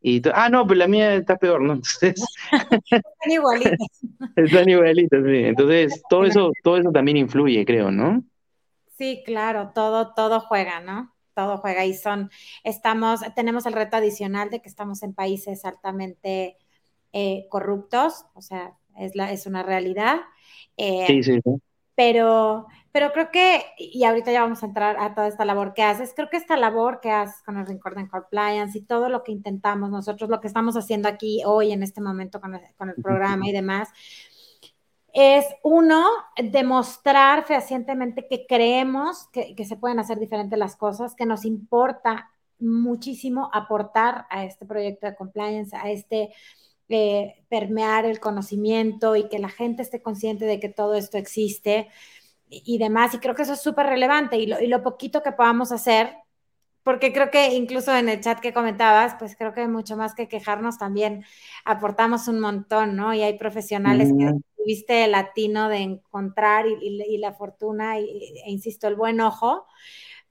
[0.00, 1.72] y ah, no, pero la mía está peor, ¿no?
[2.00, 2.24] Entonces,
[2.90, 3.78] están igualitas.
[4.36, 5.36] están igualitas, sí.
[5.36, 8.22] Entonces, todo eso, todo eso también influye, creo, ¿no?
[8.96, 11.14] Sí, claro, todo, todo juega, ¿no?
[11.34, 12.30] todo juega y son,
[12.64, 16.58] estamos, tenemos el reto adicional de que estamos en países altamente
[17.12, 20.20] eh, corruptos, o sea, es, la, es una realidad.
[20.76, 21.50] Eh, sí, sí, sí.
[21.94, 25.82] Pero, pero creo que, y ahorita ya vamos a entrar a toda esta labor que
[25.82, 29.22] haces, creo que esta labor que haces con el Rincón de Compliance y todo lo
[29.22, 32.90] que intentamos nosotros, lo que estamos haciendo aquí hoy en este momento con el, con
[32.90, 33.90] el programa y demás,
[35.12, 36.04] es uno,
[36.36, 43.50] demostrar fehacientemente que creemos que, se pueden hacer diferentes las cosas, que nos importa muchísimo
[43.52, 46.30] aportar a este proyecto de compliance, a este
[46.88, 51.88] eh, permear el conocimiento y que la gente esté consciente de que todo esto existe
[52.50, 53.14] y, demás.
[53.14, 56.16] Y creo que eso es súper relevante y lo, y lo poquito que podamos hacer
[56.82, 60.28] porque creo que incluso en el chat que comentabas, pues creo que mucho más que
[60.28, 61.24] quejarnos también
[61.64, 63.12] aportamos un montón, ¿no?
[63.12, 68.88] Y hay profesionales que tuviste el latino de encontrar y, la fortuna, y, e insisto,
[68.88, 69.66] el buen ojo,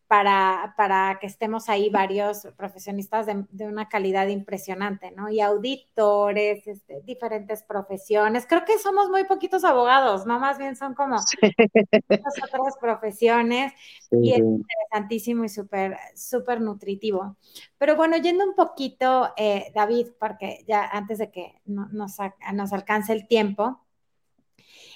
[0.09, 5.29] para, para que estemos ahí varios profesionistas de, una calidad impresionante, ¿no?
[5.29, 8.47] Y auditores, este, diferentes profesiones.
[8.47, 10.39] Creo que somos muy poquitos abogados, ¿no?
[10.39, 13.71] Más bien son como otras profesiones
[14.09, 17.37] y es interesantísimo y súper, súper nutritivo.
[17.77, 23.13] Pero bueno, yendo un poquito, eh, David, porque ya antes de que nos, nos alcance
[23.13, 23.79] el tiempo,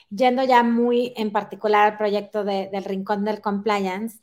[0.10, 4.23] yendo ya muy en particular al proyecto del Rincón del Compliance,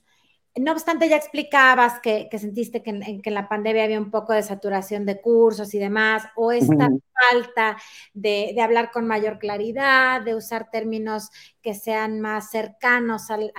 [0.57, 5.07] no obstante, ya explicabas que, sentiste que en, la pandemia había un poco de saturación
[5.07, 6.89] de cursos y demás, o esta
[7.31, 7.77] falta
[8.15, 11.31] de, hablar con mayor claridad, de usar términos
[11.63, 13.53] que sean más cercanos al,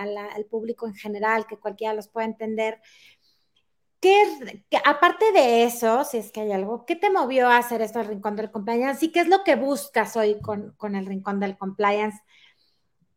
[0.50, 2.82] público en general, que cualquiera los pueda entender.
[4.02, 8.00] ¿Qué, aparte de eso, si es que hay algo, ¿qué te movió a hacer esto
[8.00, 9.06] del Rincón del Compliance?
[9.06, 12.20] ¿Y qué es lo que buscas hoy con, con el Rincón del Compliance?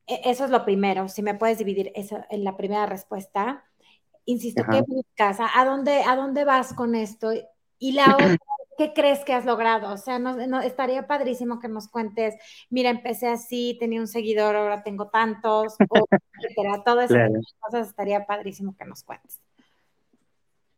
[0.07, 3.65] E, eso es lo primero, si me puedes dividir eso en la primera respuesta.
[4.27, 5.39] Insisto, ¿qué buscas?
[5.41, 7.31] ¿A dónde, ¿A dónde vas con esto?
[7.79, 8.37] Y la otra,
[8.79, 9.93] ¿qué crees que has logrado?
[9.93, 12.35] O sea, no, estaría padrísimo que nos cuentes,
[12.71, 16.07] mira, empecé así, tenía un seguidor, ahora tengo tantos, o
[16.39, 16.83] etcétera.
[16.85, 17.15] Todo eso
[17.61, 19.41] cosas estaría padrísimo que nos cuentes.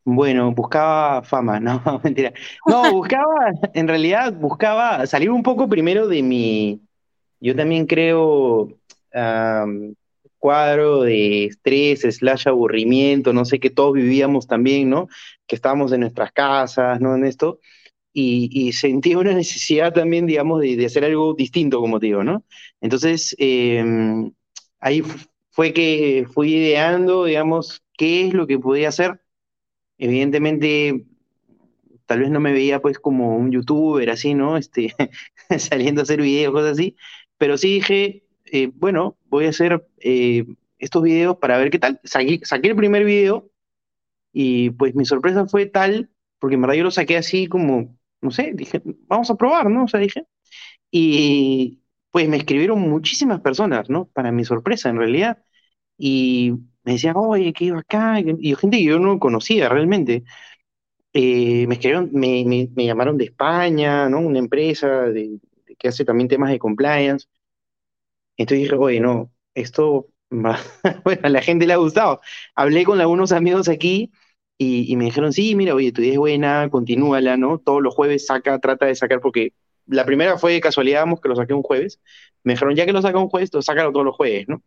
[0.09, 2.33] Bueno, buscaba fama, no, mentira.
[2.65, 6.81] No, buscaba, en realidad buscaba salir un poco primero de mi,
[7.41, 8.69] yo también creo,
[10.39, 15.09] cuadro de estrés, slash aburrimiento, no sé, que todos vivíamos también, ¿no?
[15.47, 17.17] Que estábamos en nuestras casas, ¿no?
[17.17, 17.61] En esto.
[18.13, 22.45] Y, y sentí una necesidad también, digamos, de, hacer algo distinto, como te digo, ¿no?
[22.81, 24.33] Entonces, em,
[24.81, 25.03] ahí
[25.51, 29.21] fue que fui ideando, digamos, qué es lo que podía hacer.
[29.99, 31.07] Evidentemente,
[32.07, 34.57] tal vez no me veía pues como un youtuber así, ¿no?
[34.57, 34.95] Este,
[35.59, 36.97] saliendo a hacer videos, cosas así,
[37.39, 40.45] pero sí dije, eh, bueno, voy a hacer, eh,
[40.79, 42.01] estos videos para ver qué tal.
[42.05, 43.51] Saqué, el primer video
[44.33, 48.31] y pues mi sorpresa fue tal, porque en verdad yo lo saqué así como, no
[48.31, 49.85] sé, dije, vamos a probar, ¿no?
[49.85, 50.27] O sea, dije.
[50.91, 54.07] Y pues me escribieron muchísimas personas, ¿no?
[54.07, 55.43] Para mi sorpresa, en realidad.
[55.99, 56.53] Y
[56.85, 60.25] me decían, oye, qué acá Y gente que yo no conocía realmente.
[61.13, 64.21] Eh, me escribieron, me, llamaron de España, ¿no?
[64.21, 65.07] Una empresa
[65.79, 67.29] que hace también temas de compliance.
[68.37, 72.21] Entonces dije, oye, no, esto, bueno, a la gente le ha gustado.
[72.55, 74.13] Hablé con algunos amigos aquí
[74.59, 77.59] y, me dijeron, sí, mira, oye, tu idea es buena, continúala, ¿no?
[77.59, 79.53] Todos los jueves saca, trata de sacar, porque
[79.87, 82.01] la primera fue de casualidad, que lo saqué un jueves.
[82.43, 84.63] Me dijeron, ya que lo saca un jueves, sácalo todos los jueves, ¿no?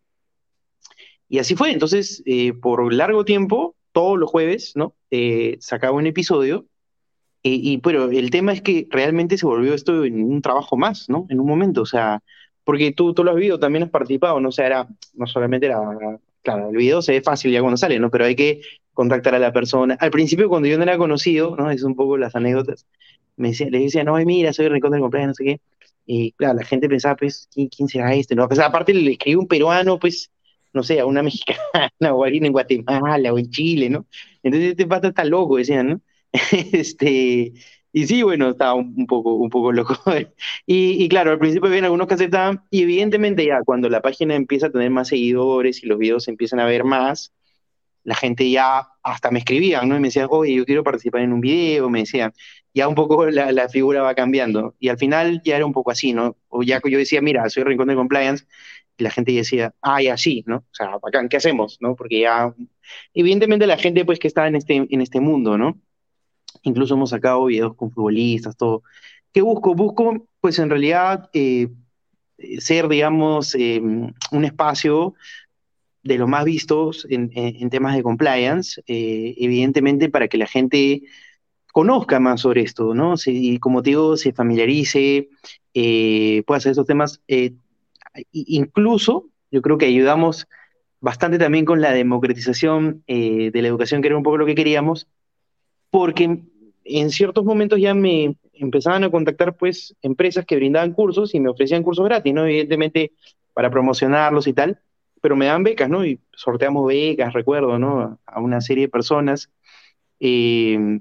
[1.28, 1.72] Y así fue.
[1.72, 4.94] Entonces, eh, por largo tiempo, todos los jueves, ¿no?
[5.10, 6.66] Eh, sacaba un episodio.
[7.42, 11.26] y, pero el tema es que realmente se volvió esto en un trabajo más, ¿no?
[11.30, 12.22] En un momento, o sea,
[12.64, 14.48] porque tú, tú lo has visto, también has participado, ¿no?
[14.50, 15.78] O sea, era, no solamente era,
[16.42, 18.10] claro, el video se ve fácil ya cuando sale, ¿no?
[18.10, 18.60] Pero hay que
[18.92, 19.96] contactar a la persona.
[20.00, 21.70] Al principio, cuando yo no era conocido, ¿no?
[21.70, 22.86] Es un poco las anécdotas.
[23.36, 25.60] Me decía, le decía, no, mira, soy Rincón del Cumpleaños, no sé qué.
[26.06, 28.34] Y claro, la gente pensaba, pues, ¿quién, será este?
[28.34, 28.48] ¿no?
[28.48, 30.30] Pues, aparte le escribí un peruano, pues,
[30.72, 34.06] no sé, a una mexicana o alguien en Guatemala o en Chile, ¿no?
[34.42, 36.00] Entonces este pata está loco, decían, ¿no?
[36.72, 37.52] este,
[37.92, 39.96] y sí, bueno, estaba un, poco, un poco loco.
[40.66, 44.34] y, y, claro, al principio había algunos que aceptaban, y evidentemente ya cuando la página
[44.34, 47.32] empieza a tener más seguidores y los videos empiezan a ver más,
[48.04, 49.96] la gente ya hasta me escribían, ¿no?
[49.96, 52.32] Y me decían, oye, yo quiero participar en un video, me decían,
[52.74, 54.74] ya un poco la, la, figura va cambiando.
[54.78, 56.36] Y al final ya era un poco así, ¿no?
[56.48, 58.46] O ya yo decía, mira, soy Rincón de Compliance,
[59.00, 60.58] y la gente decía, ah, ya sí, ¿no?
[60.58, 61.78] O sea, bacán, ¿qué hacemos?
[61.80, 61.96] ¿no?
[61.96, 62.54] Porque ya,
[63.14, 65.80] evidentemente la gente pues que está en este, en este mundo, ¿no?
[66.62, 68.82] Incluso hemos sacado videos con futbolistas, todo.
[69.32, 69.74] ¿Qué busco?
[69.74, 71.68] Busco, pues en realidad, eh,
[72.58, 75.14] ser, digamos, em, un espacio
[76.02, 81.02] de los más vistos en, temas de compliance, eh, evidentemente para que la gente
[81.72, 83.14] conozca más sobre esto, ¿no?
[83.26, 85.28] y como te digo, se familiarice,
[85.74, 87.20] eh, pueda hacer estos temas.
[88.32, 90.48] Incluso, yo creo que ayudamos
[91.00, 95.06] bastante también con la democratización de la educación, que era un poco lo que queríamos,
[95.90, 96.40] porque
[96.84, 101.48] en ciertos momentos ya me empezaban a contactar pues empresas que brindaban cursos y me
[101.48, 102.44] ofrecían cursos gratis, ¿no?
[102.44, 103.12] Evidentemente
[103.54, 104.80] para promocionarlos y tal,
[105.20, 106.04] pero me dan becas, ¿no?
[106.04, 108.18] Y sorteamos becas, recuerdo, ¿no?
[108.26, 109.50] A una serie de personas.
[110.20, 111.00] Eh,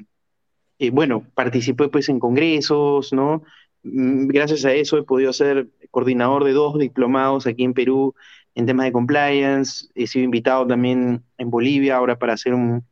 [0.92, 3.44] bueno, participé pues en congresos, ¿no?
[3.84, 8.16] Mm, gracias a eso he podido ser coordinador de dos diplomados aquí en Perú
[8.56, 9.88] en temas de compliance.
[9.96, 12.86] He sido invitado también en Bolivia ahora para hacer un,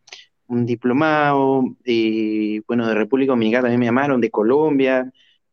[0.48, 1.64] diplomado.
[1.86, 5.12] Eh, bueno, de República Dominicana también me llamaron, de Colombia,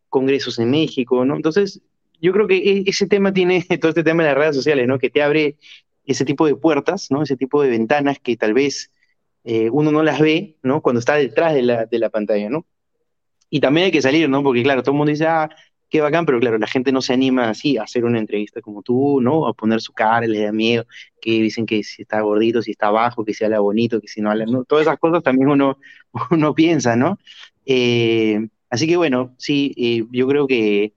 [0.09, 1.37] congresos en México, ¿no?
[1.37, 1.80] Entonces,
[2.20, 4.98] yo creo que e, ese tema tiene, todo este tema de las redes sociales, ¿no?
[4.98, 5.57] Que te abre
[6.07, 7.22] ese tipo de puertas, ¿no?
[7.22, 8.92] Ese tipo de ventanas que tal vez
[9.44, 10.80] eh, uno no las ve, ¿no?
[10.80, 12.66] Cuando está detrás de la, de la pantalla, ¿no?
[13.50, 14.42] Y también hay que salir, ¿no?
[14.42, 15.48] Porque claro, todo el mundo dice, ah,
[15.88, 18.83] qué bacán, pero claro, la gente no se anima así a hacer una entrevista como
[18.83, 19.47] tú, ¿no?
[19.47, 20.87] A poner su cara, les da miedo,
[21.20, 24.20] que dicen que si está gordito, si está bajo, que si habla bonito, que si
[24.20, 24.64] no habla, ¿no?
[24.64, 25.79] Todas esas cosas también uno,
[26.31, 27.18] uno piensa, ¿no?
[27.66, 30.92] Eh, así que bueno, sí, eh, yo creo que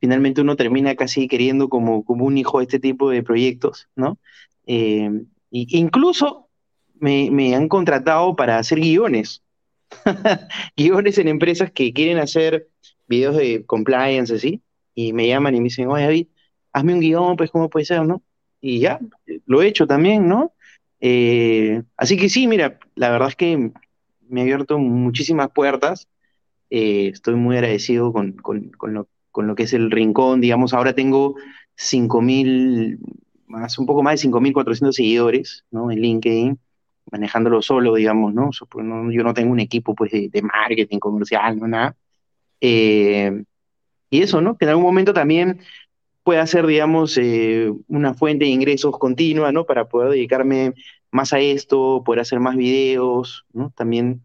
[0.00, 4.18] finalmente uno termina casi queriendo como, como un hijo este tipo de proyectos, ¿no?
[4.66, 5.10] Eh,
[5.50, 6.48] incluso
[7.00, 9.42] me, han contratado para hacer guiones,
[10.76, 12.68] guiones en empresas que quieren hacer
[13.10, 14.62] videos de compliance, así,
[14.94, 16.28] y me llaman y me dicen, oye David,
[16.72, 18.22] hazme un guion, pues cómo puede ser, ¿no?
[18.60, 19.00] Y ya,
[19.46, 20.54] lo he hecho también, ¿no?
[21.00, 23.72] Eh, así que sí, mira, la verdad es que
[24.28, 26.08] me ha abierto muchísimas puertas.
[26.70, 30.72] Eh, estoy muy agradecido con, con, con, lo, con lo que es el rincón, digamos,
[30.72, 31.34] ahora tengo
[31.76, 32.98] 5.000,
[33.46, 35.90] más, un poco más de 5.400 seguidores, ¿no?
[35.90, 36.60] En LinkedIn,
[37.10, 38.50] manejándolo solo, digamos, ¿no?
[39.10, 41.96] yo no tengo un equipo, pues, de, marketing comercial, no nada.
[42.60, 43.44] Eh,
[44.10, 44.56] y eso, ¿no?
[44.56, 45.60] Que en algún momento también
[46.22, 49.64] pueda ser, digamos, eh, una fuente de ingresos continua, ¿no?
[49.66, 50.74] Para poder dedicarme
[51.10, 53.70] más a esto, poder hacer más videos, ¿no?
[53.70, 54.22] También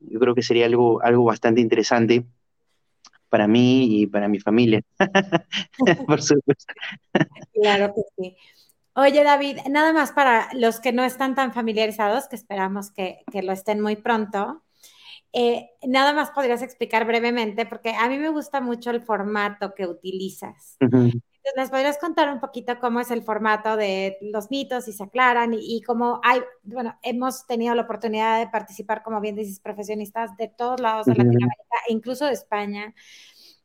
[0.00, 2.24] yo creo que sería algo, algo bastante interesante
[3.28, 4.82] para mí y para mi familia.
[6.06, 6.74] Por supuesto.
[7.52, 8.36] Claro que sí.
[8.94, 13.52] Oye, David, nada más para los que no están tan familiarizados, que esperamos que, lo
[13.52, 14.62] estén muy pronto,
[15.32, 19.86] eh, nada más podrías explicar brevemente, porque a mí me gusta mucho el formato que
[19.86, 20.76] utilizas.
[21.56, 25.54] ¿Les podrías contar un poquito cómo es el formato de los mitos y se aclaran
[25.54, 30.48] y, cómo hay, bueno, hemos tenido la oportunidad de participar, como bien dices, profesionistas de
[30.48, 32.94] todos lados de Latinoamérica e incluso de España.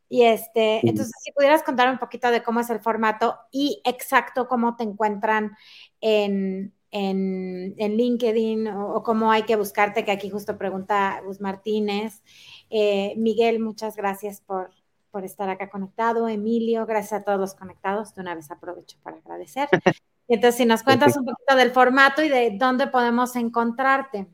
[0.07, 4.47] Y este, entonces, si pudieras contar un poquito de cómo es el formato y exacto
[4.47, 5.57] cómo te encuentran
[5.99, 12.23] en, en, LinkedIn o, cómo hay que buscarte, que aquí justo pregunta Gus Martínez.
[12.69, 14.71] Eh, Miguel, muchas gracias por,
[15.11, 16.29] por estar acá conectado.
[16.29, 18.15] Emilio, gracias a todos los conectados.
[18.15, 19.67] De una vez aprovecho para agradecer.
[20.29, 24.27] Entonces, si nos cuentas un poquito del formato y de dónde podemos encontrarte.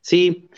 [0.00, 0.48] Sí,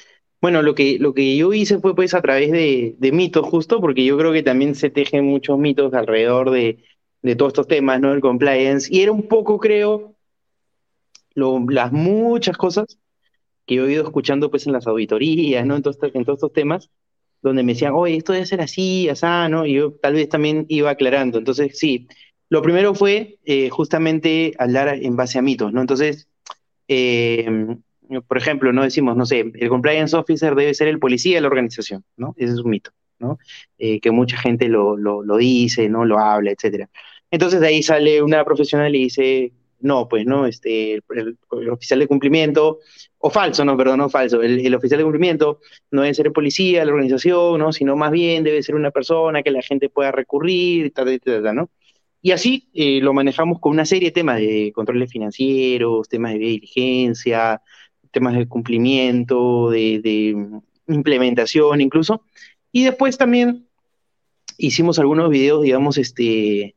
[0.41, 3.81] bueno, lo que, lo que yo hice fue pues a través de, de mitos justo,
[3.81, 6.85] porque yo creo que también se tejen muchos mitos alrededor de,
[7.23, 8.13] de todos estos temas, ¿no?
[8.13, 8.95] El compliance.
[8.95, 10.16] Y era un poco, creo,
[11.37, 12.99] las muchas cosas
[13.66, 15.77] que yo he ido escuchando pues en las auditorías, ¿no?
[15.77, 15.83] En
[16.14, 16.90] en todos estos temas,
[17.42, 19.66] donde me decían, oye, esto debe ser así, así, ¿no?
[19.66, 21.38] Y yo tal vez también iba aclarando.
[21.38, 22.09] Entonces, sí,
[22.49, 25.81] lo primero fue eh, justamente hablar en base a mitos, ¿no?
[25.81, 26.29] Entonces,
[26.88, 27.77] eh,
[28.29, 31.49] por ejemplo, no decimos, no sé, el compliance officer debe ser el policía de la
[31.49, 32.35] organización, ¿no?
[32.37, 33.38] Ese es un mito, ¿no?
[33.79, 36.05] Eh, que mucha gente lo, lo, lo, dice, ¿no?
[36.05, 36.88] Lo habla, etcétera.
[37.31, 41.39] Entonces de ahí sale una profesional y dice, no, pues no, este, el,
[41.71, 42.81] oficial de cumplimiento,
[43.19, 45.61] o falso, no, perdón, no falso, el, oficial de cumplimiento
[45.91, 47.73] no debe ser el policía, la organización, ¿no?
[47.73, 51.55] Sino más bien debe ser una persona que la gente pueda recurrir, tal, tal, tal,
[51.55, 51.71] ¿no?
[52.23, 56.39] Y así eh, lo manejamos con una serie de temas de controles financieros, temas de
[56.39, 57.62] diligencia,
[58.11, 62.23] temas de cumplimiento, de, de implementación incluso.
[62.73, 63.67] Y después también
[64.59, 66.77] hicimos algunos videos, digamos, este,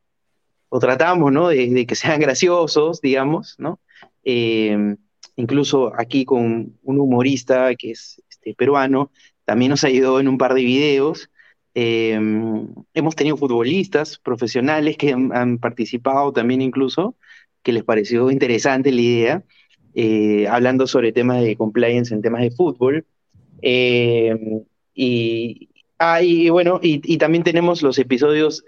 [0.70, 1.50] o tratamos, ¿no?
[1.50, 3.80] De, que sean graciosos, digamos, ¿no?
[4.24, 4.96] Eh,
[5.36, 9.12] incluso aquí con un humorista que es este, peruano,
[9.46, 11.30] también nos ayudó en un par de videos.
[11.76, 12.20] Eh,
[12.94, 17.16] hemos tenido futbolistas profesionales que han, participado también incluso,
[17.64, 19.44] que les pareció interesante la idea,
[19.96, 23.06] eh, hablando sobre temas de compliance en temas de fútbol.
[24.94, 28.64] y, ah, y bueno, y, y, también tenemos los episodios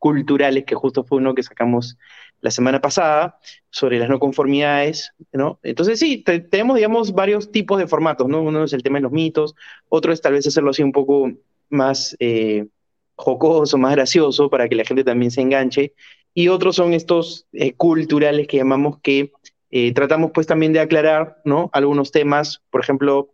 [0.00, 1.96] culturales, que justo fue uno que sacamos
[2.40, 3.38] la semana pasada,
[3.70, 5.60] sobre las no conformidades, ¿no?
[5.62, 8.42] Entonces sí, tenemos, digamos, varios tipos de formatos, ¿no?
[8.42, 9.54] Uno es el tema de los mitos,
[9.88, 11.30] otro es tal vez hacerlo así un poco
[11.68, 12.66] más eh,
[13.14, 15.94] jocoso, más gracioso, para que la gente también se enganche,
[16.32, 19.32] y otros son estos eh, culturales que llamamos que
[19.70, 21.68] eh, tratamos pues también de aclarar, ¿no?
[21.72, 23.30] Algunos temas, por ejemplo,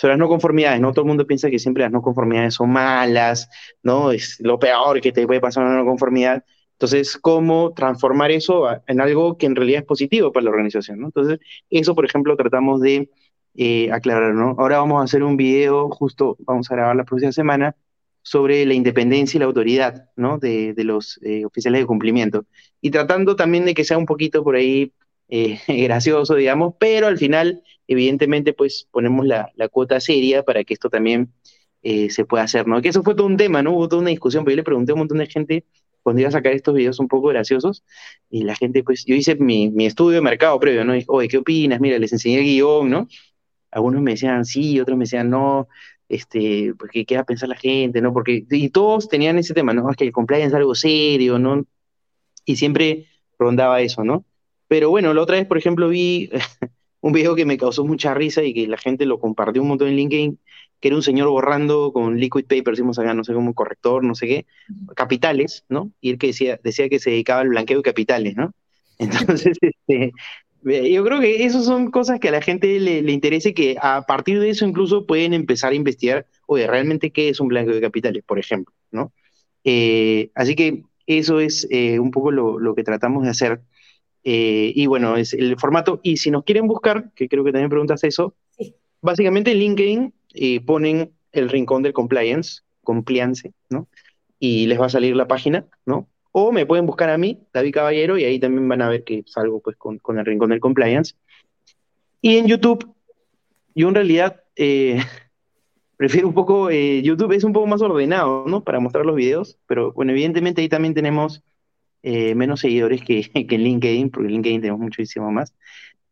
[0.00, 0.92] sobre las no conformidades, ¿no?
[0.92, 3.50] Todo el mundo piensa que siempre las no conformidades son malas,
[3.82, 4.12] ¿no?
[4.12, 6.42] Es lo peor que te puede pasar una no conformidad.
[6.72, 11.04] Entonces, ¿cómo transformar eso en algo que en realidad es positivo para la organización.
[11.04, 13.10] Entonces, eso, por ejemplo, tratamos de
[13.54, 14.56] eh, aclarar, ¿no?
[14.58, 17.76] Ahora vamos a hacer un video, justo vamos a grabar la próxima semana,
[18.22, 20.38] sobre la independencia y la autoridad, ¿no?
[20.38, 22.46] De, de los eh, oficiales de cumplimiento.
[22.80, 24.94] Y tratando también de que sea un poquito por ahí
[25.30, 30.88] eh, gracioso, digamos, pero al final, evidentemente, pues ponemos la, cuota seria para que esto
[30.88, 31.32] también
[31.82, 32.80] eh, se pueda hacer, ¿no?
[32.80, 33.72] Que eso fue todo un tema, ¿no?
[33.72, 35.64] Hubo toda una discusión, pero yo le pregunté a un montón de gente
[36.02, 37.84] cuando iba a sacar estos videos un poco graciosos,
[38.30, 40.96] y la gente, pues, yo hice mi, estudio de mercado previo, ¿no?
[40.96, 41.80] Y, oye, ¿qué opinas?
[41.80, 43.08] Mira, les enseñé el guion, ¿no?
[43.72, 45.68] Algunos me decían sí, otros me decían no,
[46.08, 48.12] este, porque qué va a pensar la gente, ¿no?
[48.12, 49.90] Porque, y todos tenían ese tema, ¿no?
[49.90, 51.64] Es que el compliance es algo serio, ¿no?
[52.44, 53.06] Y siempre
[53.38, 54.24] rondaba eso, ¿no?
[54.68, 56.30] Pero bueno, la otra vez, por ejemplo, vi
[57.00, 59.88] un video que me causó mucha risa y que la gente lo compartió un montón
[59.88, 60.38] en LinkedIn,
[60.80, 64.14] que era un señor borrando con liquid paper, decimos acá, no sé cómo, corrector, no
[64.14, 64.46] sé qué,
[64.96, 65.90] capitales, ¿no?
[66.00, 68.52] Y él que decía, decía que se dedicaba al blanqueo de capitales, ¿no?
[68.98, 70.12] Entonces, este,
[70.62, 74.02] yo creo que esas son cosas que a la gente le, le interese, que a
[74.02, 77.80] partir de eso incluso pueden empezar a investigar, oye, realmente qué es un blanqueo de
[77.80, 79.12] capitales, por ejemplo, ¿no?
[79.64, 83.60] Eh, así que eso es eh, un poco lo, lo, que tratamos de hacer
[84.24, 86.00] eh, y bueno, es el formato.
[86.02, 88.34] Y si nos quieren buscar, que creo que también preguntas eso,
[89.00, 93.88] básicamente en LinkedIn eh, ponen el rincón del compliance, compliance, ¿no?
[94.38, 96.08] Y les va a salir la página, ¿no?
[96.32, 99.24] O me pueden buscar a mí, David Caballero, y ahí también van a ver que
[99.26, 101.14] salgo pues con, con el rincón del compliance.
[102.22, 102.94] Y en YouTube,
[103.74, 105.02] yo en realidad eh,
[105.96, 108.62] prefiero un poco, YouTube es un poco más ordenado, ¿no?
[108.62, 111.42] Para mostrar los videos, pero bueno, evidentemente ahí también tenemos
[112.02, 115.54] eh, menos seguidores que, que, en LinkedIn, porque en LinkedIn tenemos muchísimo más.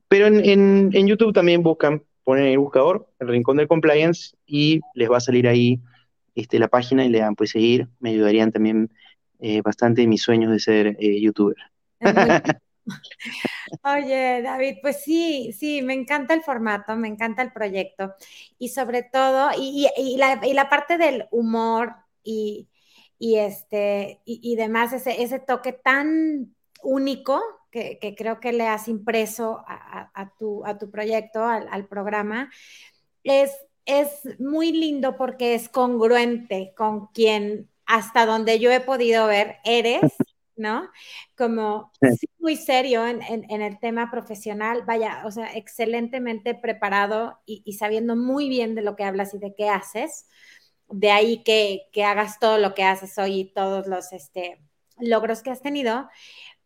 [0.08, 4.80] Pero en, en, YouTube también buscan, ponen en el buscador el rincón del compliance y
[4.94, 5.80] les va a salir ahí
[6.34, 7.88] este, la página y le dan pues seguir.
[8.00, 8.90] Me ayudarían también
[9.40, 11.56] eh, bastante en mis sueños de ser eh, youtuber.
[13.84, 18.14] Oye, David, pues sí, sí, me encanta el formato, me encanta el proyecto
[18.58, 22.68] y sobre todo, y, y, la, y la, parte del humor y,
[23.18, 29.62] y, este, y, demás, ese, ese toque tan único que, creo que le has impreso
[29.66, 32.50] a, tu, a tu proyecto, al, programa,
[33.24, 33.50] es,
[33.84, 34.08] es
[34.38, 40.02] muy lindo porque es congruente con quien hasta donde yo he podido ver, eres,
[40.56, 40.90] ¿no?
[41.36, 41.90] Como
[42.38, 43.22] muy serio en,
[43.62, 49.04] el tema profesional, vaya, o sea, excelentemente preparado y, sabiendo muy bien de lo que
[49.04, 50.26] hablas y de qué haces.
[50.88, 54.60] De ahí que, que hagas todo lo que haces hoy y todos los este,
[54.98, 56.08] logros que has tenido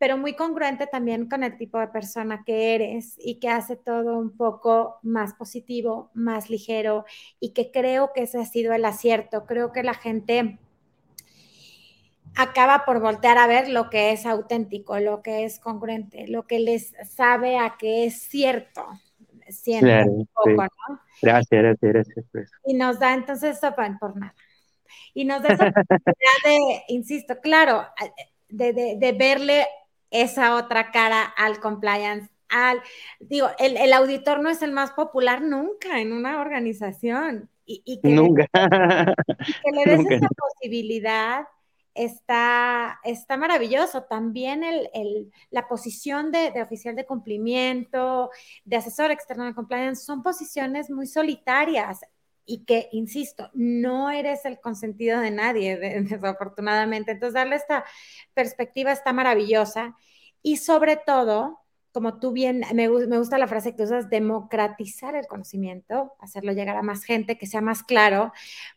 [0.03, 4.19] pero muy congruente también con el tipo de persona que eres y que hace todo
[4.19, 7.05] un poco más positivo, más ligero
[7.39, 9.47] y que creo que ese ha sido el acierto.
[9.47, 10.59] Creo que la gente
[12.35, 16.59] acaba por voltear a ver lo que es auténtico, lo que es congruente, lo que
[16.59, 18.85] les sabe a que es cierto.
[20.07, 20.51] Un poco,
[20.89, 21.01] ¿no?
[21.21, 21.93] Gracias, gracias,
[22.33, 22.51] gracias.
[22.65, 23.59] Y nos da entonces,
[24.01, 24.35] por nada.
[25.15, 27.87] Y nos da esa oportunidad de, insisto, claro,
[28.49, 29.67] de, de, de verle
[30.11, 32.83] esa otra cara al compliance, al,
[33.19, 37.49] digo, el, auditor no es el más popular nunca en una organización.
[37.65, 38.47] Y, que, nunca.
[38.53, 39.15] Le,
[39.65, 41.47] que le des esa posibilidad
[41.95, 44.05] está, está maravilloso.
[44.05, 48.31] También el, la posición de, de, oficial de cumplimiento,
[48.65, 52.01] de asesor externo de compliance, son posiciones muy solitarias
[52.45, 57.13] y que, insisto, no eres el consentido de nadie, desafortunadamente.
[57.13, 57.85] Entonces, darle esta
[58.35, 59.97] perspectiva está maravillosa
[60.43, 61.61] y sobre todo,
[61.93, 66.77] como tú bien, me, me, gusta la frase que usas, democratizar el conocimiento, hacerlo llegar
[66.77, 68.33] a más gente, que sea más claro,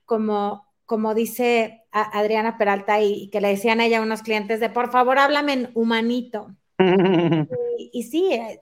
[0.06, 4.70] como, como dice Adriana Peralta y, que le decían a ella a unos clientes de,
[4.70, 6.56] por favor, háblame en humanito.
[6.80, 8.62] y, y sí, eh,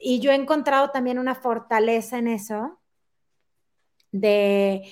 [0.00, 2.80] y yo he encontrado también una fortaleza en eso
[4.10, 4.88] de,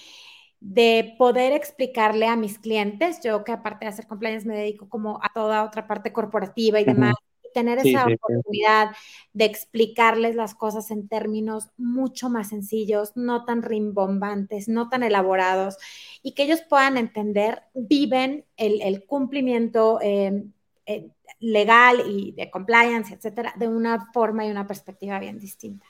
[0.60, 5.18] de poder explicarle a mis clientes, yo que aparte de hacer compliance me dedico como
[5.22, 7.14] a toda otra parte corporativa y demás,
[7.52, 8.90] tener esa oportunidad
[9.32, 15.76] de explicarles las cosas en términos mucho más sencillos, no tan rimbombantes, no tan elaborados,
[16.22, 20.44] y que ellos puedan entender, viven el, cumplimiento eh,
[20.86, 25.86] eh, legal y de compliance, etcétera, de una forma y una perspectiva bien distinta.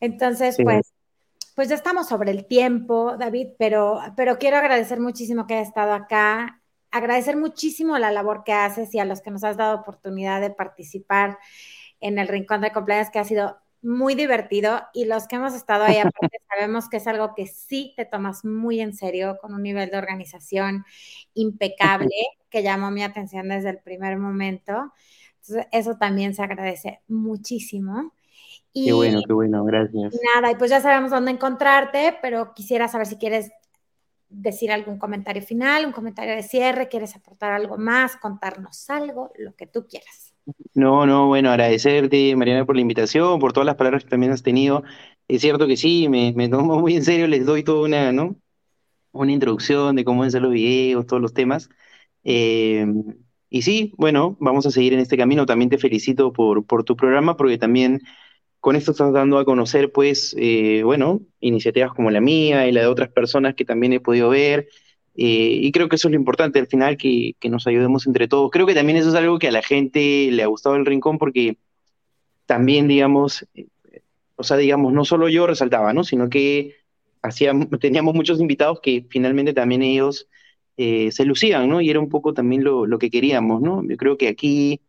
[0.00, 0.92] Entonces, pues
[1.58, 5.92] pues ya estamos sobre el tiempo, David, pero, pero quiero agradecer muchísimo que haya estado
[5.92, 6.57] acá,
[6.90, 10.50] agradecer muchísimo la labor que haces y a los que nos has dado oportunidad de
[10.50, 11.38] participar
[12.00, 15.84] en el Rincón de Cumpleaños, que ha sido muy divertido y los que hemos estado
[15.84, 19.62] ahí aparte sabemos que es algo que sí te tomas muy en serio, con un
[19.62, 20.84] nivel de organización
[21.34, 22.14] impecable
[22.50, 24.92] que llamó mi atención desde el primer momento.
[25.40, 28.12] Entonces, eso también se agradece muchísimo
[28.84, 30.14] qué bueno, qué bueno, gracias.
[30.34, 33.50] Nada, y pues ya sabemos dónde encontrarte, pero quisiera saber si quieres
[34.28, 39.54] decir algún comentario final, un comentario de cierre, quieres aportar algo más, contarnos algo, lo
[39.54, 40.34] que tú quieras.
[40.74, 44.42] No, no, bueno, agradecerte, Mariana, por la invitación, por todas las palabras que también has
[44.42, 44.82] tenido.
[45.26, 48.36] Es cierto que sí, me, me tomo muy en serio, les doy toda una, ¿no?
[49.12, 51.68] Una introducción de cómo hacer los videos, todos los temas.
[52.24, 52.86] Eh,
[53.50, 55.46] y sí, bueno, vamos a seguir en este camino.
[55.46, 58.00] También te felicito por, por tu programa, porque también
[58.60, 62.82] con esto estás dando a conocer, pues, eh, bueno, iniciativas como la mía y la
[62.82, 64.68] de otras personas que también he podido ver.
[65.16, 68.50] Eh, y creo que eso es lo importante al final, que, nos ayudemos entre todos.
[68.50, 71.18] Creo que también eso es algo que a la gente le ha gustado el rincón
[71.18, 71.58] porque
[72.46, 73.66] también, digamos, eh,
[74.36, 76.04] o sea, digamos, no solo yo resaltaba, ¿no?
[76.04, 76.76] Sino que
[77.22, 80.28] hacíamos, teníamos muchos invitados que finalmente también ellos
[80.76, 81.80] se lucían, ¿no?
[81.80, 83.82] Y era un poco también lo, lo que queríamos, ¿no?
[83.84, 84.80] Yo creo que aquí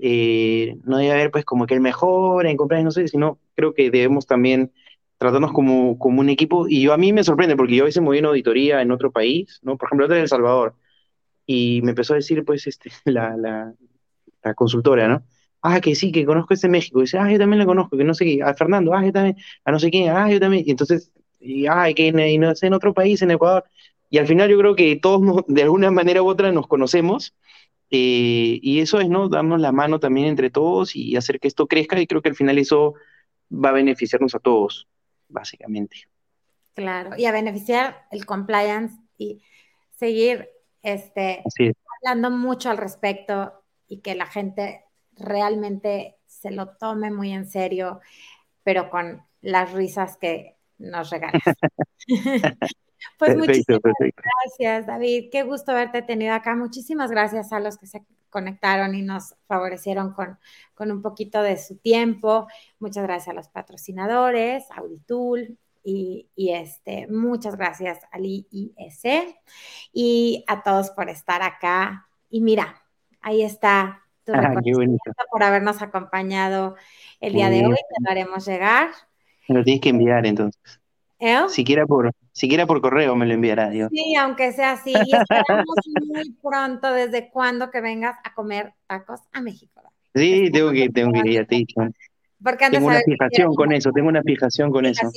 [0.00, 3.74] eh, no debe haber pues como que el mejor en comprar, no sé, sino creo
[3.74, 4.72] que debemos también
[5.18, 6.66] tratarnos como, como un equipo.
[6.68, 9.10] Y yo a mí me sorprende porque yo a veces me voy auditoría en otro
[9.12, 9.76] país, ¿no?
[9.76, 10.74] Por ejemplo, en El Salvador,
[11.46, 13.74] y me empezó a decir pues este, la, la,
[14.42, 15.24] la consultora, ¿no?
[15.62, 16.98] Ah, que sí, que conozco este México.
[17.00, 18.42] Y dice, ah, yo también lo conozco, que no sé qué.
[18.42, 19.36] A Fernando, ah, yo también.
[19.64, 20.64] A no sé quién, ah, yo también.
[20.66, 23.64] Y entonces, y, ah, que en, no sé, en otro país, en Ecuador.
[24.10, 27.34] Y al final yo creo que todos de alguna manera u otra nos conocemos
[27.96, 29.28] eh, y eso es, ¿no?
[29.28, 32.34] Darnos la mano también entre todos y hacer que esto crezca y creo que al
[32.34, 32.94] final eso
[33.52, 34.88] va a beneficiarnos a todos,
[35.28, 36.08] básicamente.
[36.74, 39.44] Claro, y a beneficiar el compliance y
[39.92, 40.48] seguir
[40.82, 41.44] este,
[42.02, 44.82] hablando mucho al respecto y que la gente
[45.12, 48.00] realmente se lo tome muy en serio,
[48.64, 51.42] pero con las risas que nos regalas.
[53.18, 55.28] Pues muchísimas gracias, David.
[55.30, 56.54] Qué gusto haberte tenido acá.
[56.54, 60.38] Muchísimas gracias a los que se conectaron y nos favorecieron con,
[60.74, 62.48] con un poquito de su tiempo.
[62.80, 69.02] Muchas gracias a los patrocinadores, Auditul, y, y, este, muchas gracias al IIS
[69.92, 72.08] y a todos por estar acá.
[72.30, 72.82] Y mira,
[73.20, 74.54] ahí está tu ah,
[75.30, 76.76] por habernos acompañado
[77.20, 77.74] el día de hoy.
[77.74, 78.88] Te lo haremos llegar.
[79.48, 80.80] Me lo tienes que enviar entonces.
[81.18, 81.44] ¿Eh?
[81.48, 83.88] Siquiera por, siquiera por correo me lo enviará Dios.
[83.92, 84.92] Sí, aunque sea así.
[84.92, 89.82] Y esperamos muy pronto, desde cuando que vengas a comer tacos a México.
[90.14, 91.66] Sí, tengo que, tengo que ir a ti.
[92.42, 95.10] Porque tengo una fijación con eso, tengo una fijación con eso.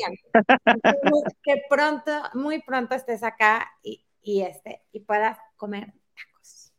[1.44, 6.72] que pronto, muy pronto estés acá y, y, este, y puedas comer tacos.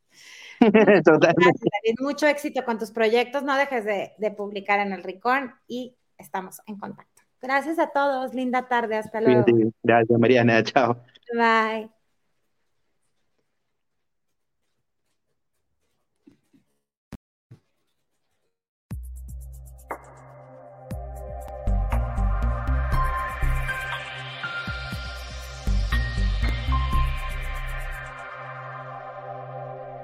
[1.04, 1.68] Totalmente.
[2.00, 6.60] Mucho éxito con tus proyectos, no dejes de, de publicar en el Ricón y estamos
[6.66, 7.17] en contacto.
[7.40, 9.58] Gracias a todos, linda tarde, hasta luego.
[9.82, 11.02] Gracias, Mariana, chao.
[11.32, 11.90] Bye.